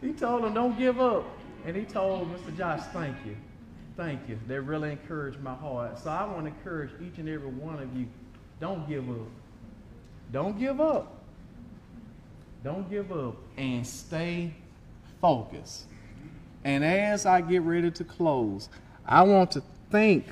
[0.00, 1.24] he told him, don't give up.
[1.64, 2.56] And he told Mr.
[2.56, 3.36] Josh, thank you.
[3.96, 4.38] Thank you.
[4.46, 5.98] That really encouraged my heart.
[5.98, 8.06] So I want to encourage each and every one of you,
[8.60, 9.28] don't give up.
[10.32, 11.18] Don't give up.
[12.64, 14.52] Don't give up and stay
[15.20, 15.84] focused.
[16.64, 18.68] And as I get ready to close,
[19.06, 20.26] I want to thank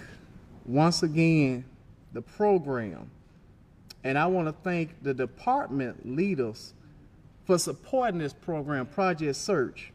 [0.65, 1.65] once again
[2.13, 3.11] the program.
[4.07, 6.75] And I want to thank the department leaders
[7.45, 9.93] for supporting this program, Project Search,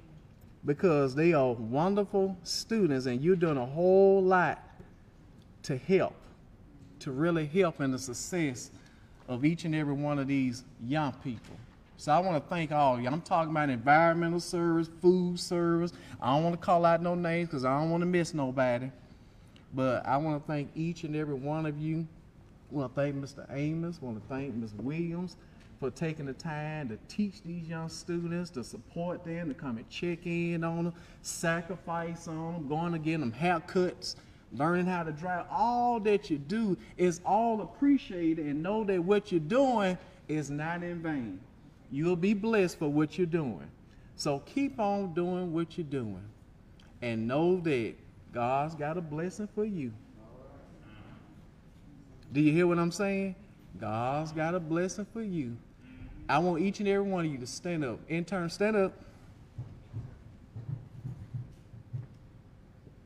[0.65, 4.61] because they are wonderful students and you're doing a whole lot
[5.63, 6.13] to help,
[6.99, 8.71] to really help in the success
[9.29, 11.55] of each and every one of these young people.
[11.95, 13.07] So I want to thank all of you.
[13.07, 15.93] I'm talking about environmental service, food service.
[16.21, 18.91] I don't want to call out no names because I don't want to miss nobody.
[19.73, 22.05] But I want to thank each and every one of you.
[22.71, 23.45] Want to thank Mr.
[23.53, 24.01] Amos.
[24.01, 24.73] Want to thank Ms.
[24.77, 25.35] Williams
[25.81, 29.89] for taking the time to teach these young students, to support them, to come and
[29.89, 34.15] check in on them, sacrifice on them, going to get them haircuts,
[34.53, 35.45] learning how to drive.
[35.51, 39.97] All that you do is all appreciated and know that what you're doing
[40.27, 41.39] is not in vain.
[41.91, 43.69] You'll be blessed for what you're doing.
[44.15, 46.23] So keep on doing what you're doing.
[47.01, 47.95] And know that
[48.31, 49.91] God's got a blessing for you.
[52.33, 53.35] Do you hear what I'm saying?
[53.77, 55.57] God's got a blessing for you.
[56.29, 57.99] I want each and every one of you to stand up.
[58.07, 58.93] Intern, stand up.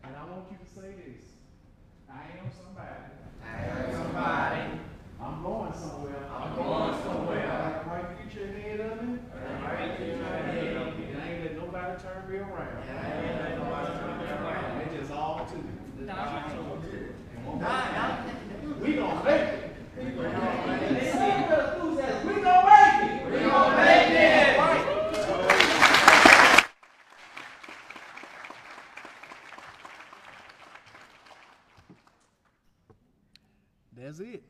[0.03, 1.25] And I want you to say this.
[2.07, 3.01] I am somebody.
[3.43, 4.61] I am somebody.
[5.19, 6.29] I'm going somewhere.
[6.31, 7.51] I'm going somewhere.
[7.51, 9.17] I got a bright future ahead of me.
[9.33, 11.05] I got a bright future ahead of me.
[11.05, 12.77] And I ain't let nobody turn me around.
[12.87, 14.81] I ain't let nobody turn me around.
[14.81, 15.63] It's just all to you.
[15.99, 17.15] It's all to you.
[18.81, 19.75] We gonna make it.
[19.97, 21.05] We gonna make it.
[22.25, 23.25] We gonna make it.
[23.31, 24.57] We gonna make it.
[33.97, 34.43] That's it.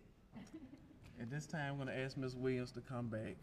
[1.22, 2.36] At this time, I'm going to ask Ms.
[2.36, 3.36] Williams to come back.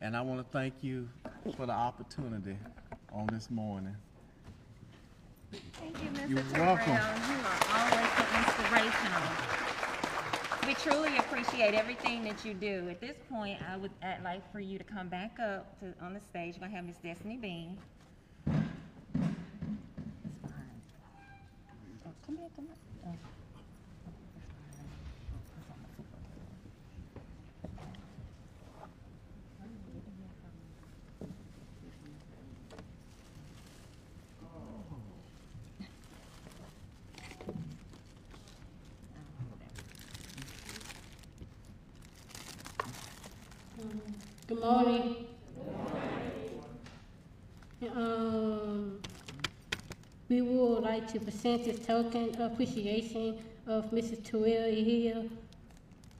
[0.00, 1.08] And I want to thank you
[1.56, 2.56] for the opportunity
[3.12, 3.94] on this morning.
[5.52, 6.30] Thank you, Mr.
[6.30, 6.76] You're Terrell.
[6.76, 6.92] welcome.
[6.92, 6.98] You
[7.44, 9.22] are always so inspirational.
[10.66, 12.88] We truly appreciate everything that you do.
[12.88, 16.14] At this point, I would I'd like for you to come back up to, on
[16.14, 16.54] the stage.
[16.54, 17.76] We're gonna have Miss Destiny Bean.
[18.46, 18.52] Oh,
[22.24, 22.66] come back, come
[44.60, 45.26] morning.
[47.96, 49.00] Um,
[50.28, 54.22] we would like to present this token of appreciation of Mrs.
[54.22, 55.30] Terrell Hill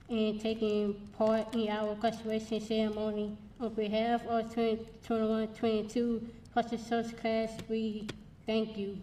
[0.09, 3.37] and taking part in our graduation ceremony.
[3.61, 6.23] On behalf of 21-22
[6.55, 8.09] Foster Social Class, we
[8.47, 8.97] thank you.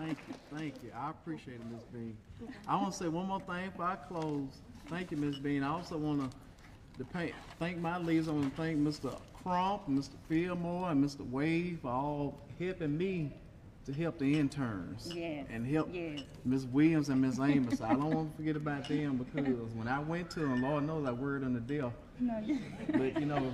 [0.00, 0.90] Thank you, thank you.
[0.96, 1.82] I appreciate it, Ms.
[1.92, 2.16] Bean.
[2.66, 4.48] I want to say one more thing before I close.
[4.88, 5.38] Thank you, Ms.
[5.38, 5.62] Bean.
[5.62, 6.32] I also want
[6.98, 7.06] to
[7.58, 8.28] thank my leaders.
[8.28, 9.18] I want to thank Mr.
[9.42, 10.12] Crump, Mr.
[10.28, 11.28] Fillmore, and Mr.
[11.30, 13.32] Wade for all helping me
[13.86, 15.12] to help the interns.
[15.14, 16.20] Yes, And help yes.
[16.44, 16.66] Ms.
[16.66, 17.38] Williams and Ms.
[17.38, 17.80] Amos.
[17.80, 21.06] I don't want to forget about them because when I went to them, Lord knows
[21.06, 21.92] I worried on the deal.
[22.92, 23.52] But, you know,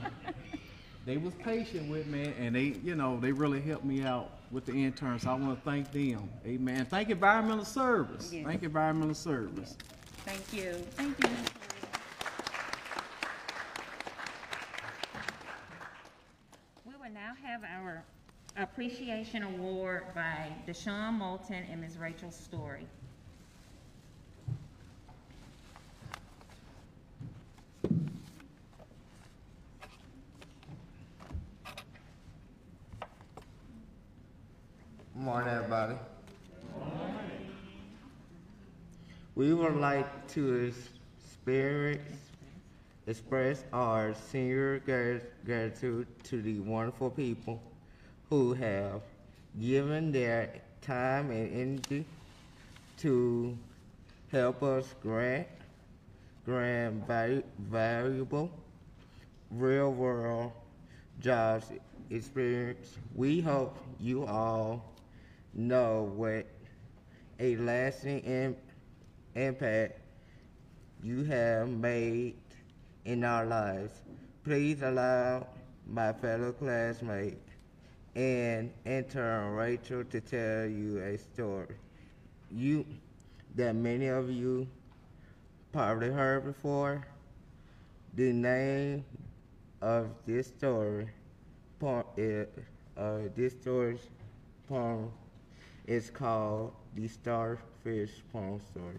[1.06, 4.66] they was patient with me and they, you know, they really helped me out with
[4.66, 5.22] the interns.
[5.22, 6.28] So I want to thank them.
[6.46, 6.86] Amen.
[6.86, 8.32] Thank environmental service.
[8.32, 8.46] Yes.
[8.46, 9.76] Thank environmental service.
[10.24, 10.72] Thank you.
[10.92, 11.30] Thank you.
[16.84, 18.04] We will now have our
[18.56, 21.98] appreciation award by Deshaun Moulton and Ms.
[21.98, 22.86] Rachel Story.
[35.26, 35.96] Morning, everybody.
[39.34, 40.72] We would like to
[43.08, 44.80] express our sincere
[45.44, 47.60] gratitude to the wonderful people
[48.30, 49.00] who have
[49.60, 52.04] given their time and energy
[52.98, 53.58] to
[54.30, 55.48] help us grant
[56.44, 58.48] grant valu- valuable
[59.50, 60.52] real world
[61.18, 61.66] jobs
[62.10, 62.96] experience.
[63.16, 64.95] We hope you all
[65.56, 66.46] know what
[67.40, 68.56] a lasting im-
[69.34, 69.98] impact
[71.02, 72.36] you have made
[73.04, 73.92] in our lives.
[74.44, 75.46] Please allow
[75.86, 77.38] my fellow classmate
[78.14, 81.74] and intern Rachel to tell you a story.
[82.50, 82.84] You
[83.56, 84.66] that many of you
[85.72, 87.06] probably heard before.
[88.14, 89.04] The name
[89.82, 91.08] of this story
[91.78, 92.46] poem is,
[92.96, 94.08] uh, this story's
[94.68, 95.10] poem
[95.86, 98.98] is called The Starfish Poem Story.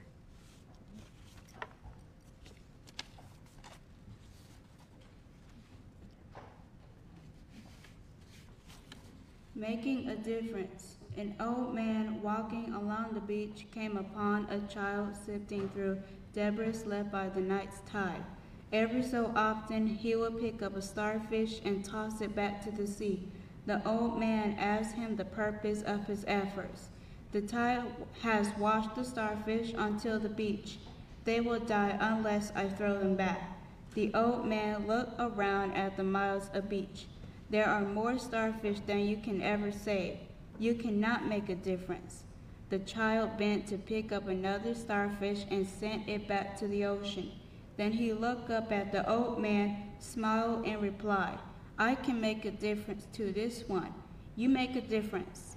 [9.54, 10.96] Making a difference.
[11.18, 16.00] An old man walking along the beach came upon a child sifting through
[16.34, 18.24] debris left by the night's tide.
[18.72, 22.86] Every so often, he would pick up a starfish and toss it back to the
[22.86, 23.28] sea.
[23.68, 26.88] The old man asked him the purpose of his efforts.
[27.34, 27.84] The tide
[28.22, 30.78] has washed the starfish onto the beach.
[31.26, 33.60] They will die unless I throw them back.
[33.94, 37.08] The old man looked around at the miles of beach.
[37.50, 40.20] There are more starfish than you can ever save.
[40.58, 42.24] You cannot make a difference.
[42.70, 47.32] The child bent to pick up another starfish and sent it back to the ocean.
[47.76, 51.40] Then he looked up at the old man, smiled, and replied,
[51.80, 53.94] I can make a difference to this one.
[54.36, 55.56] You make a difference.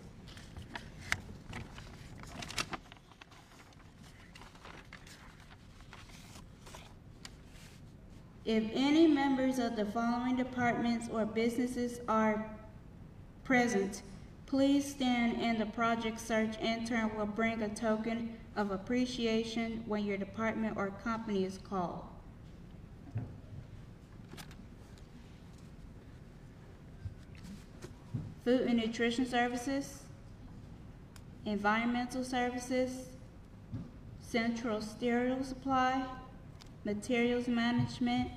[8.44, 12.44] If any members of the following departments or businesses are
[13.44, 14.02] present,
[14.46, 20.16] please stand and the project search intern will bring a token of appreciation when your
[20.16, 22.09] department or company is called.
[28.44, 30.02] Food and Nutrition Services,
[31.44, 33.06] Environmental Services,
[34.20, 36.04] Central Sterile Supply,
[36.84, 38.30] Materials Management,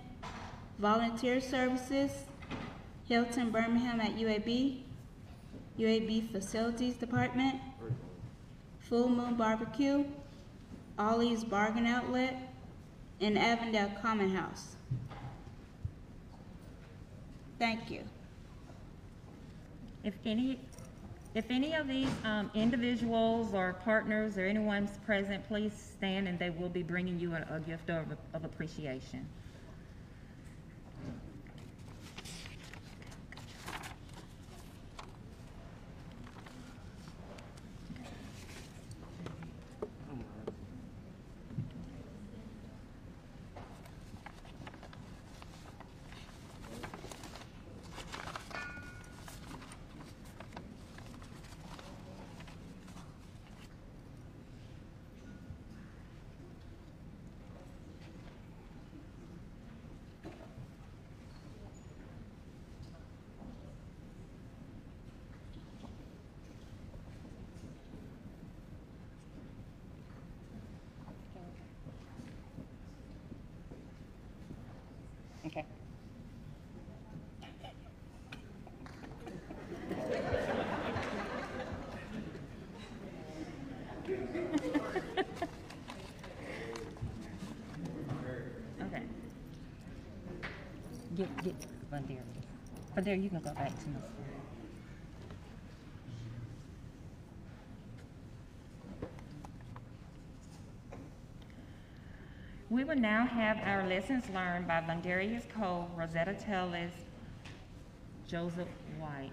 [0.80, 2.12] Volunteer Services,
[3.08, 4.82] Hilton Birmingham at UAB,
[5.80, 7.60] UAB Facilities Department,
[8.80, 10.06] Full Moon Barbecue,
[11.00, 12.36] Ollie's Bargain Outlet,
[13.22, 14.76] and Avondale Common House.
[17.58, 18.02] Thank you.
[20.04, 20.60] If any,
[21.34, 26.50] if any of these um, individuals or partners or anyone's present, please stand and they
[26.50, 29.26] will be bringing you a, a gift of, of appreciation.
[75.46, 75.66] Okay.
[88.82, 89.04] Okay.
[91.24, 91.56] Get, get
[92.08, 92.18] there.
[92.94, 93.96] But there, you can go back to me.
[102.70, 106.92] We will now have our lessons learned by Vandarius Cole, Rosetta Tellis,
[108.28, 108.68] Joseph
[109.00, 109.32] White.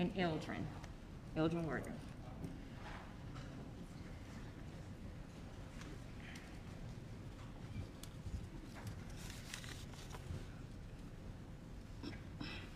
[0.00, 0.64] And Eldrin,
[1.36, 1.90] Eldrin Worthy.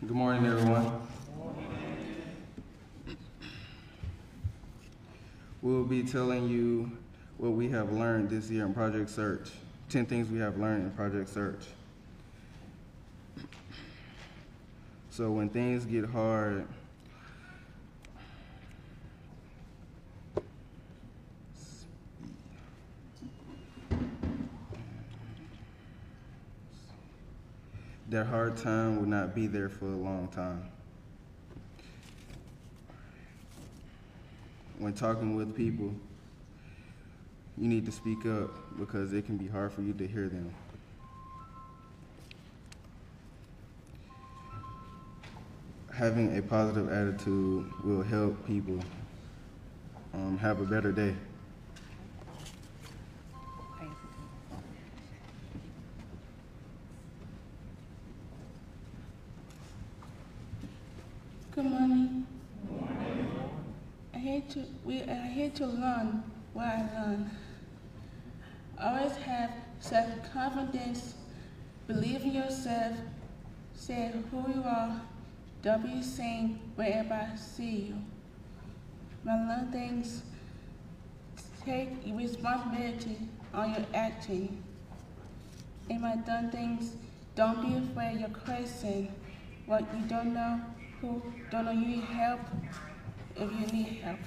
[0.07, 1.00] Good morning, everyone.
[5.62, 6.92] We'll be telling you
[7.38, 9.48] what we have learned this year in Project Search.
[9.88, 11.64] 10 things we have learned in Project Search.
[15.09, 16.66] So when things get hard,
[28.14, 30.64] that hard time will not be there for a long time.
[34.78, 35.92] When talking with people,
[37.58, 40.54] you need to speak up because it can be hard for you to hear them.
[45.92, 48.78] Having a positive attitude will help people
[50.12, 51.16] um, have a better day.
[65.55, 67.30] To learn what I learn.
[68.76, 71.14] Always have self confidence,
[71.86, 72.96] believe in yourself,
[73.72, 75.00] say who you are,
[75.62, 77.96] don't be seen wherever I see you.
[79.28, 80.24] I learn things,
[81.64, 83.18] take responsibility
[83.52, 84.61] on your acting.
[85.88, 86.96] If I done things,
[87.36, 89.09] don't be afraid you're question
[89.66, 90.61] what you don't know
[91.00, 92.40] who don't know you need help
[93.36, 94.18] if you need help.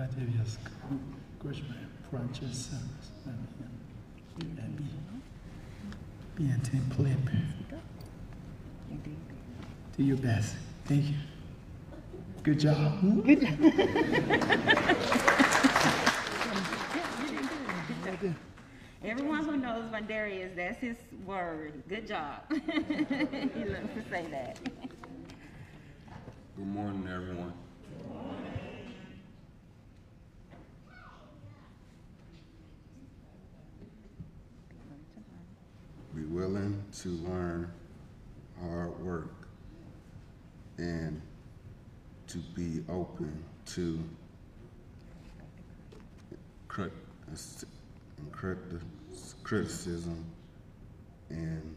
[0.00, 0.56] My name is Fatavius
[1.44, 3.46] Grishman, Francis Service, and
[4.38, 4.84] B.
[6.38, 7.18] BNT Plip.
[9.98, 10.56] Do your best.
[10.86, 11.16] Thank you.
[12.42, 13.02] Good job.
[13.26, 13.58] Good job.
[19.04, 20.96] Everyone who knows Vandarius, that's his
[21.26, 21.82] word.
[21.90, 22.40] Good job.
[22.50, 24.58] he loves to say that.
[26.56, 27.52] Good morning, everyone.
[36.14, 37.70] Be willing to learn
[38.60, 39.48] hard work
[40.78, 41.20] and
[42.28, 43.98] to be open to
[46.68, 46.92] crit-
[48.30, 48.58] crit-
[49.42, 50.24] criticism
[51.30, 51.76] and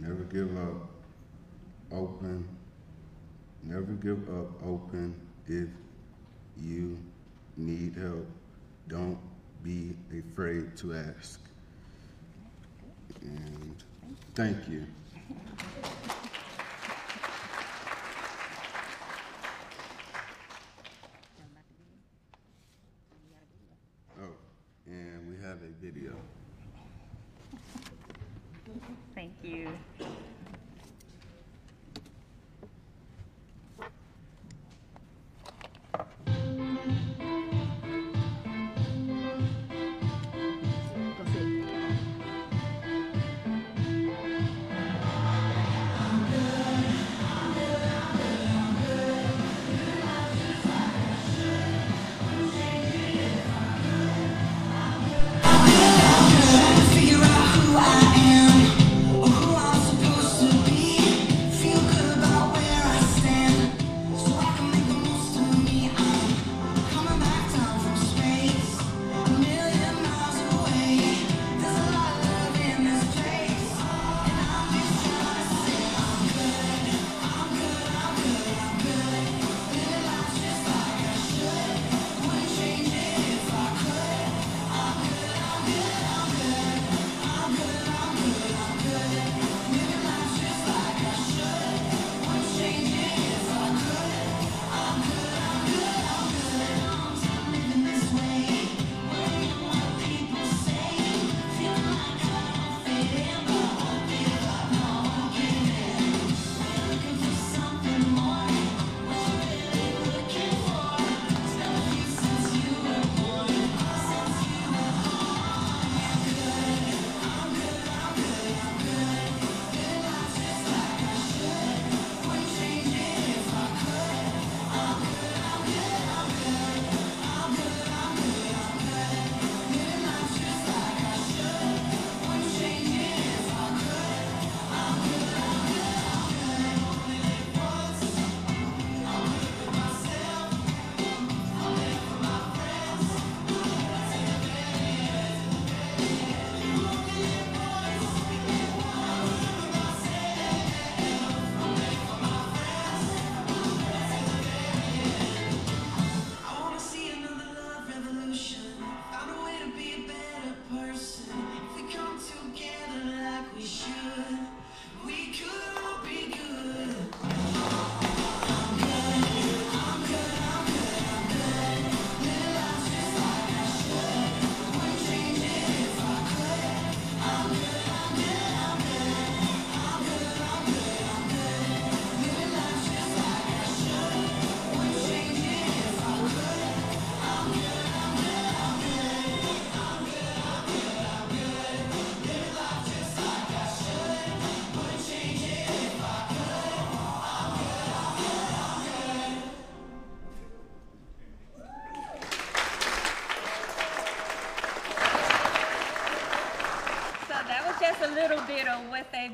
[0.00, 0.88] never give up
[1.90, 2.46] open
[3.64, 5.14] never give up open
[5.48, 5.68] if
[6.56, 6.96] you
[7.56, 8.26] need help
[8.88, 9.18] don't
[9.62, 11.40] be afraid to ask.
[13.22, 13.76] And
[14.34, 14.86] thank you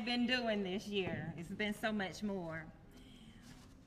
[0.05, 1.33] been doing this year.
[1.37, 2.65] It's been so much more.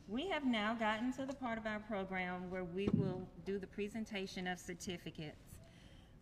[0.08, 3.66] We have now gotten to the part of our program where we will do the
[3.66, 5.58] presentation of certificates.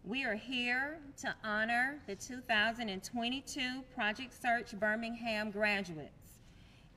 [0.02, 6.40] We are here to honor the 2022 Project Search Birmingham graduates.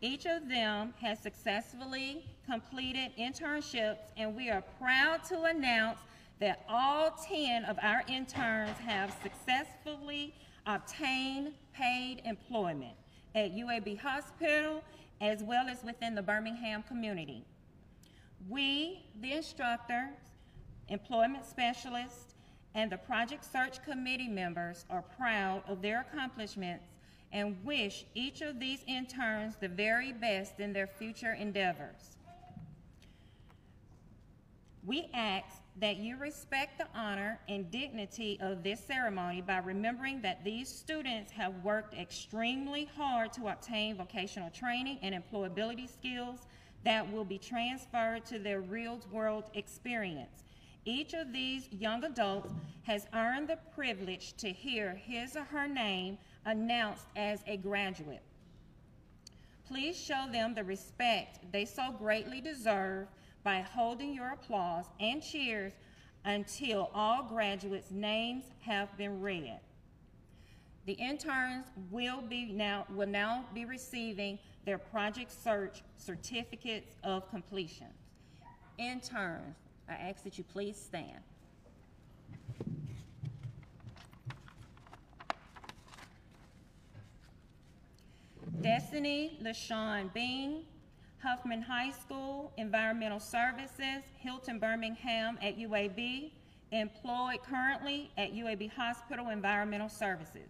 [0.01, 5.99] Each of them has successfully completed internships, and we are proud to announce
[6.39, 10.33] that all 10 of our interns have successfully
[10.65, 12.95] obtained paid employment
[13.35, 14.83] at UAB Hospital
[15.21, 17.43] as well as within the Birmingham community.
[18.49, 20.15] We, the instructors,
[20.89, 22.35] employment specialists,
[22.75, 26.85] and the Project Search Committee members are proud of their accomplishments
[27.31, 32.17] and wish each of these interns the very best in their future endeavors.
[34.87, 40.45] We ask that you respect the honor and dignity of this ceremony by remembering that
[40.45, 46.47] these students have worked extremely hard to obtain vocational training and employability skills
[46.85, 50.45] that will be transferred to their real-world experience.
[50.85, 56.17] Each of these young adults has earned the privilege to hear his or her name
[56.45, 58.23] announced as a graduate.
[59.67, 63.09] Please show them the respect they so greatly deserve
[63.43, 65.73] by holding your applause and cheers
[66.25, 69.59] until all graduates' names have been read.
[70.85, 77.87] The interns will be now will now be receiving their project search certificates of completion.
[78.77, 79.55] Interns,
[79.89, 81.19] I ask that you please stand.
[88.61, 90.63] Destiny LaShawn Bean,
[91.27, 96.31] Huffman High School, Environmental Services, Hilton Birmingham at UAB,
[96.71, 100.47] employed currently at UAB Hospital Environmental Services.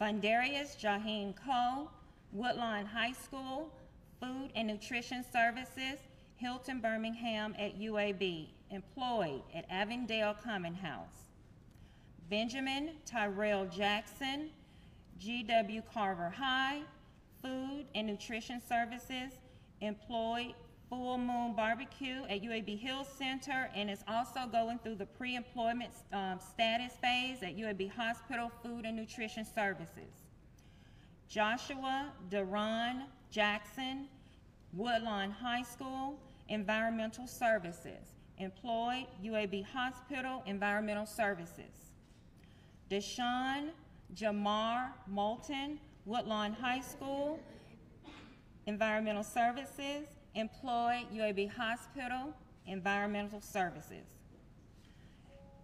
[0.00, 1.92] Vandarius Jaheen Cole,
[2.32, 3.72] Woodlawn High School,
[4.20, 6.00] Food and Nutrition Services,
[6.34, 11.30] Hilton Birmingham at UAB, employed at Avondale Common House.
[12.28, 14.50] Benjamin Tyrell Jackson,
[15.20, 16.80] GW Carver High,
[17.40, 19.34] Food and Nutrition Services,
[19.82, 20.54] employed
[20.88, 26.38] Full Moon Barbecue at UAB Hill Center, and is also going through the pre-employment um,
[26.38, 30.12] status phase at UAB Hospital Food and Nutrition Services.
[31.28, 34.06] Joshua Duran Jackson,
[34.74, 36.18] Woodlawn High School,
[36.50, 41.94] Environmental Services, employed UAB Hospital Environmental Services.
[42.90, 43.70] Deshaun
[44.14, 47.40] Jamar Moulton, Woodlawn High School,
[48.66, 52.34] Environmental Services, employed UAB Hospital,
[52.66, 54.06] Environmental Services.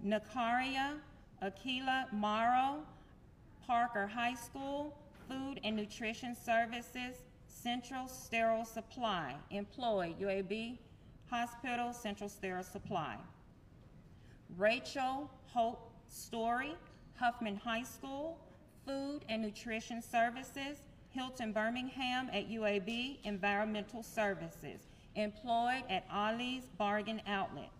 [0.04, 0.94] Nakaria
[1.42, 2.80] Akila Morrow,
[3.66, 4.96] Parker High School,
[5.28, 10.78] Food and Nutrition Services, Central Sterile Supply, employed UAB
[11.30, 13.16] Hospital, Central Sterile Supply.
[14.56, 16.74] Rachel Hope Story,
[17.18, 18.38] Huffman High School,
[18.86, 20.78] Food and Nutrition Services,
[21.18, 27.70] Hilton Birmingham at UAB Environmental Services, employed at Ollie's Bargain Outlet.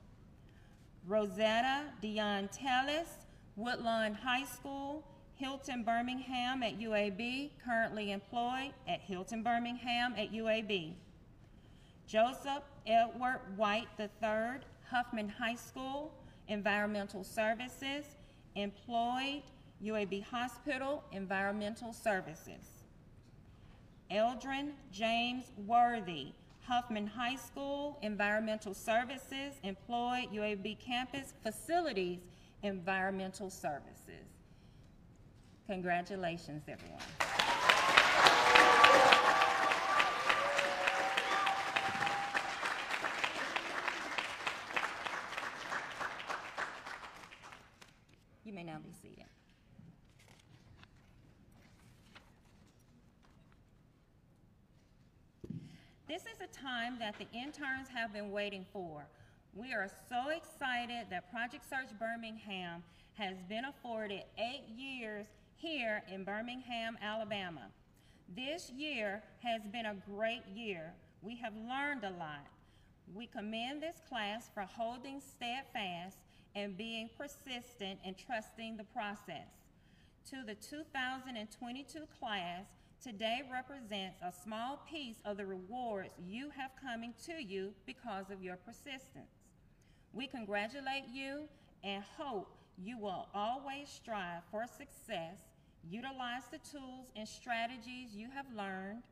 [1.06, 3.06] Rosetta Dion Tellis,
[3.54, 5.04] Woodlawn High School,
[5.36, 10.94] Hilton Birmingham at UAB, currently employed at Hilton Birmingham at UAB.
[12.08, 16.12] Joseph Edward White III, Huffman High School,
[16.48, 18.04] Environmental Services,
[18.56, 19.44] employed
[19.80, 22.77] UAB Hospital, Environmental Services.
[24.10, 26.32] Eldrin James Worthy,
[26.66, 32.20] Huffman High School, Environmental Services, employed UAB Campus Facilities,
[32.62, 34.24] Environmental Services.
[35.66, 36.98] Congratulations, everyone.
[48.46, 49.26] You may now be seated.
[56.08, 59.04] This is a time that the interns have been waiting for.
[59.54, 62.82] We are so excited that Project Search Birmingham
[63.18, 67.66] has been afforded eight years here in Birmingham, Alabama.
[68.34, 70.94] This year has been a great year.
[71.20, 72.46] We have learned a lot.
[73.14, 76.16] We commend this class for holding steadfast
[76.54, 79.50] and being persistent and trusting the process.
[80.30, 82.64] To the 2022 class,
[83.02, 88.42] today represents a small piece of the rewards you have coming to you because of
[88.42, 89.30] your persistence.
[90.12, 91.48] We congratulate you
[91.84, 95.38] and hope you will always strive for success,
[95.88, 99.02] utilize the tools and strategies you have learned,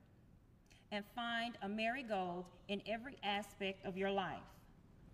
[0.93, 4.43] and find a marigold in every aspect of your life.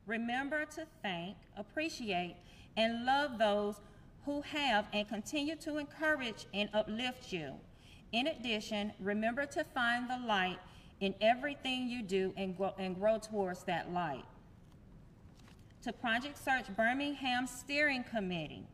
[0.07, 2.37] Remember to thank, appreciate,
[2.77, 3.81] and love those
[4.25, 7.53] who have and continue to encourage and uplift you.
[8.13, 10.59] In addition, remember to find the light
[11.01, 14.25] in everything you do and grow, and grow towards that light.
[15.83, 18.65] To Project Search Birmingham Steering Committee,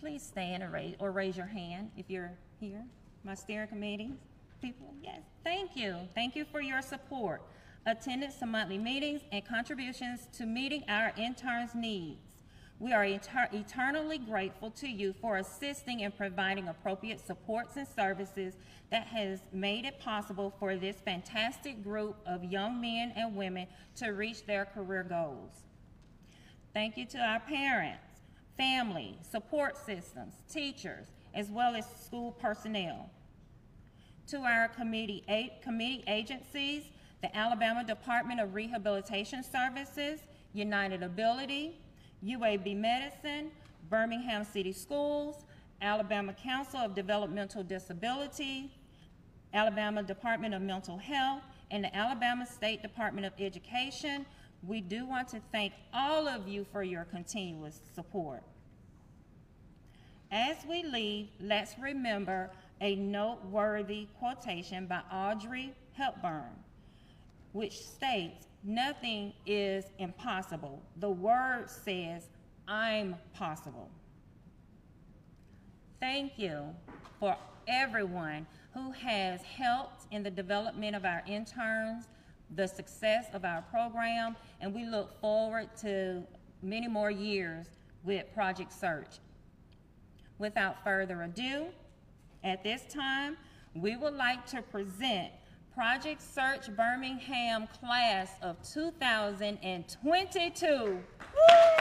[0.00, 2.84] please stand or raise, or raise your hand if you're here.
[3.24, 4.14] My steering committee
[4.62, 5.96] people, yes, thank you.
[6.14, 7.42] Thank you for your support,
[7.84, 12.25] attendance to monthly meetings, and contributions to meeting our interns' needs.
[12.78, 18.54] We are eter- eternally grateful to you for assisting and providing appropriate supports and services
[18.90, 23.66] that has made it possible for this fantastic group of young men and women
[23.96, 25.52] to reach their career goals.
[26.74, 28.20] Thank you to our parents,
[28.58, 33.08] family, support systems, teachers, as well as school personnel.
[34.28, 35.24] To our committee,
[35.62, 36.82] committee agencies,
[37.22, 40.20] the Alabama Department of Rehabilitation Services,
[40.52, 41.78] United Ability,
[42.24, 43.50] UAB Medicine,
[43.88, 45.44] Birmingham City Schools,
[45.80, 48.70] Alabama Council of Developmental Disability,
[49.52, 54.26] Alabama Department of Mental Health, and the Alabama State Department of Education.
[54.66, 58.42] We do want to thank all of you for your continuous support.
[60.30, 62.50] As we leave, let's remember
[62.80, 66.50] a noteworthy quotation by Audrey Hepburn,
[67.56, 70.82] which states, Nothing is impossible.
[70.96, 72.28] The word says,
[72.66, 73.88] I'm possible.
[76.00, 76.64] Thank you
[77.20, 77.36] for
[77.68, 78.44] everyone
[78.74, 82.08] who has helped in the development of our interns,
[82.56, 86.24] the success of our program, and we look forward to
[86.60, 87.66] many more years
[88.02, 89.20] with Project Search.
[90.38, 91.66] Without further ado,
[92.42, 93.36] at this time,
[93.74, 95.30] we would like to present
[95.76, 100.64] Project Search Birmingham Class of 2022.
[100.72, 101.75] Woo!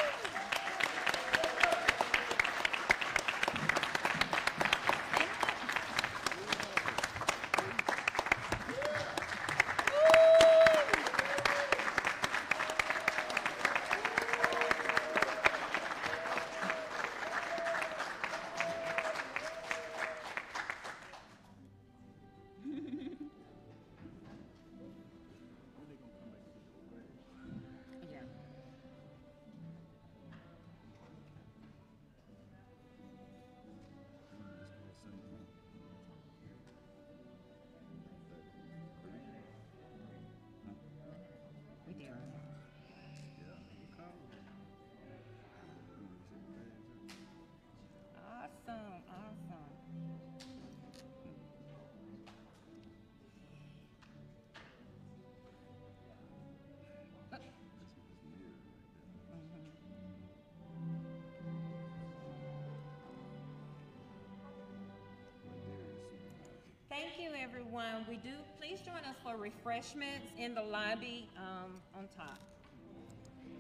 [66.96, 68.06] Thank you, everyone.
[68.08, 72.40] We do, please join us for refreshments in the lobby um, on top.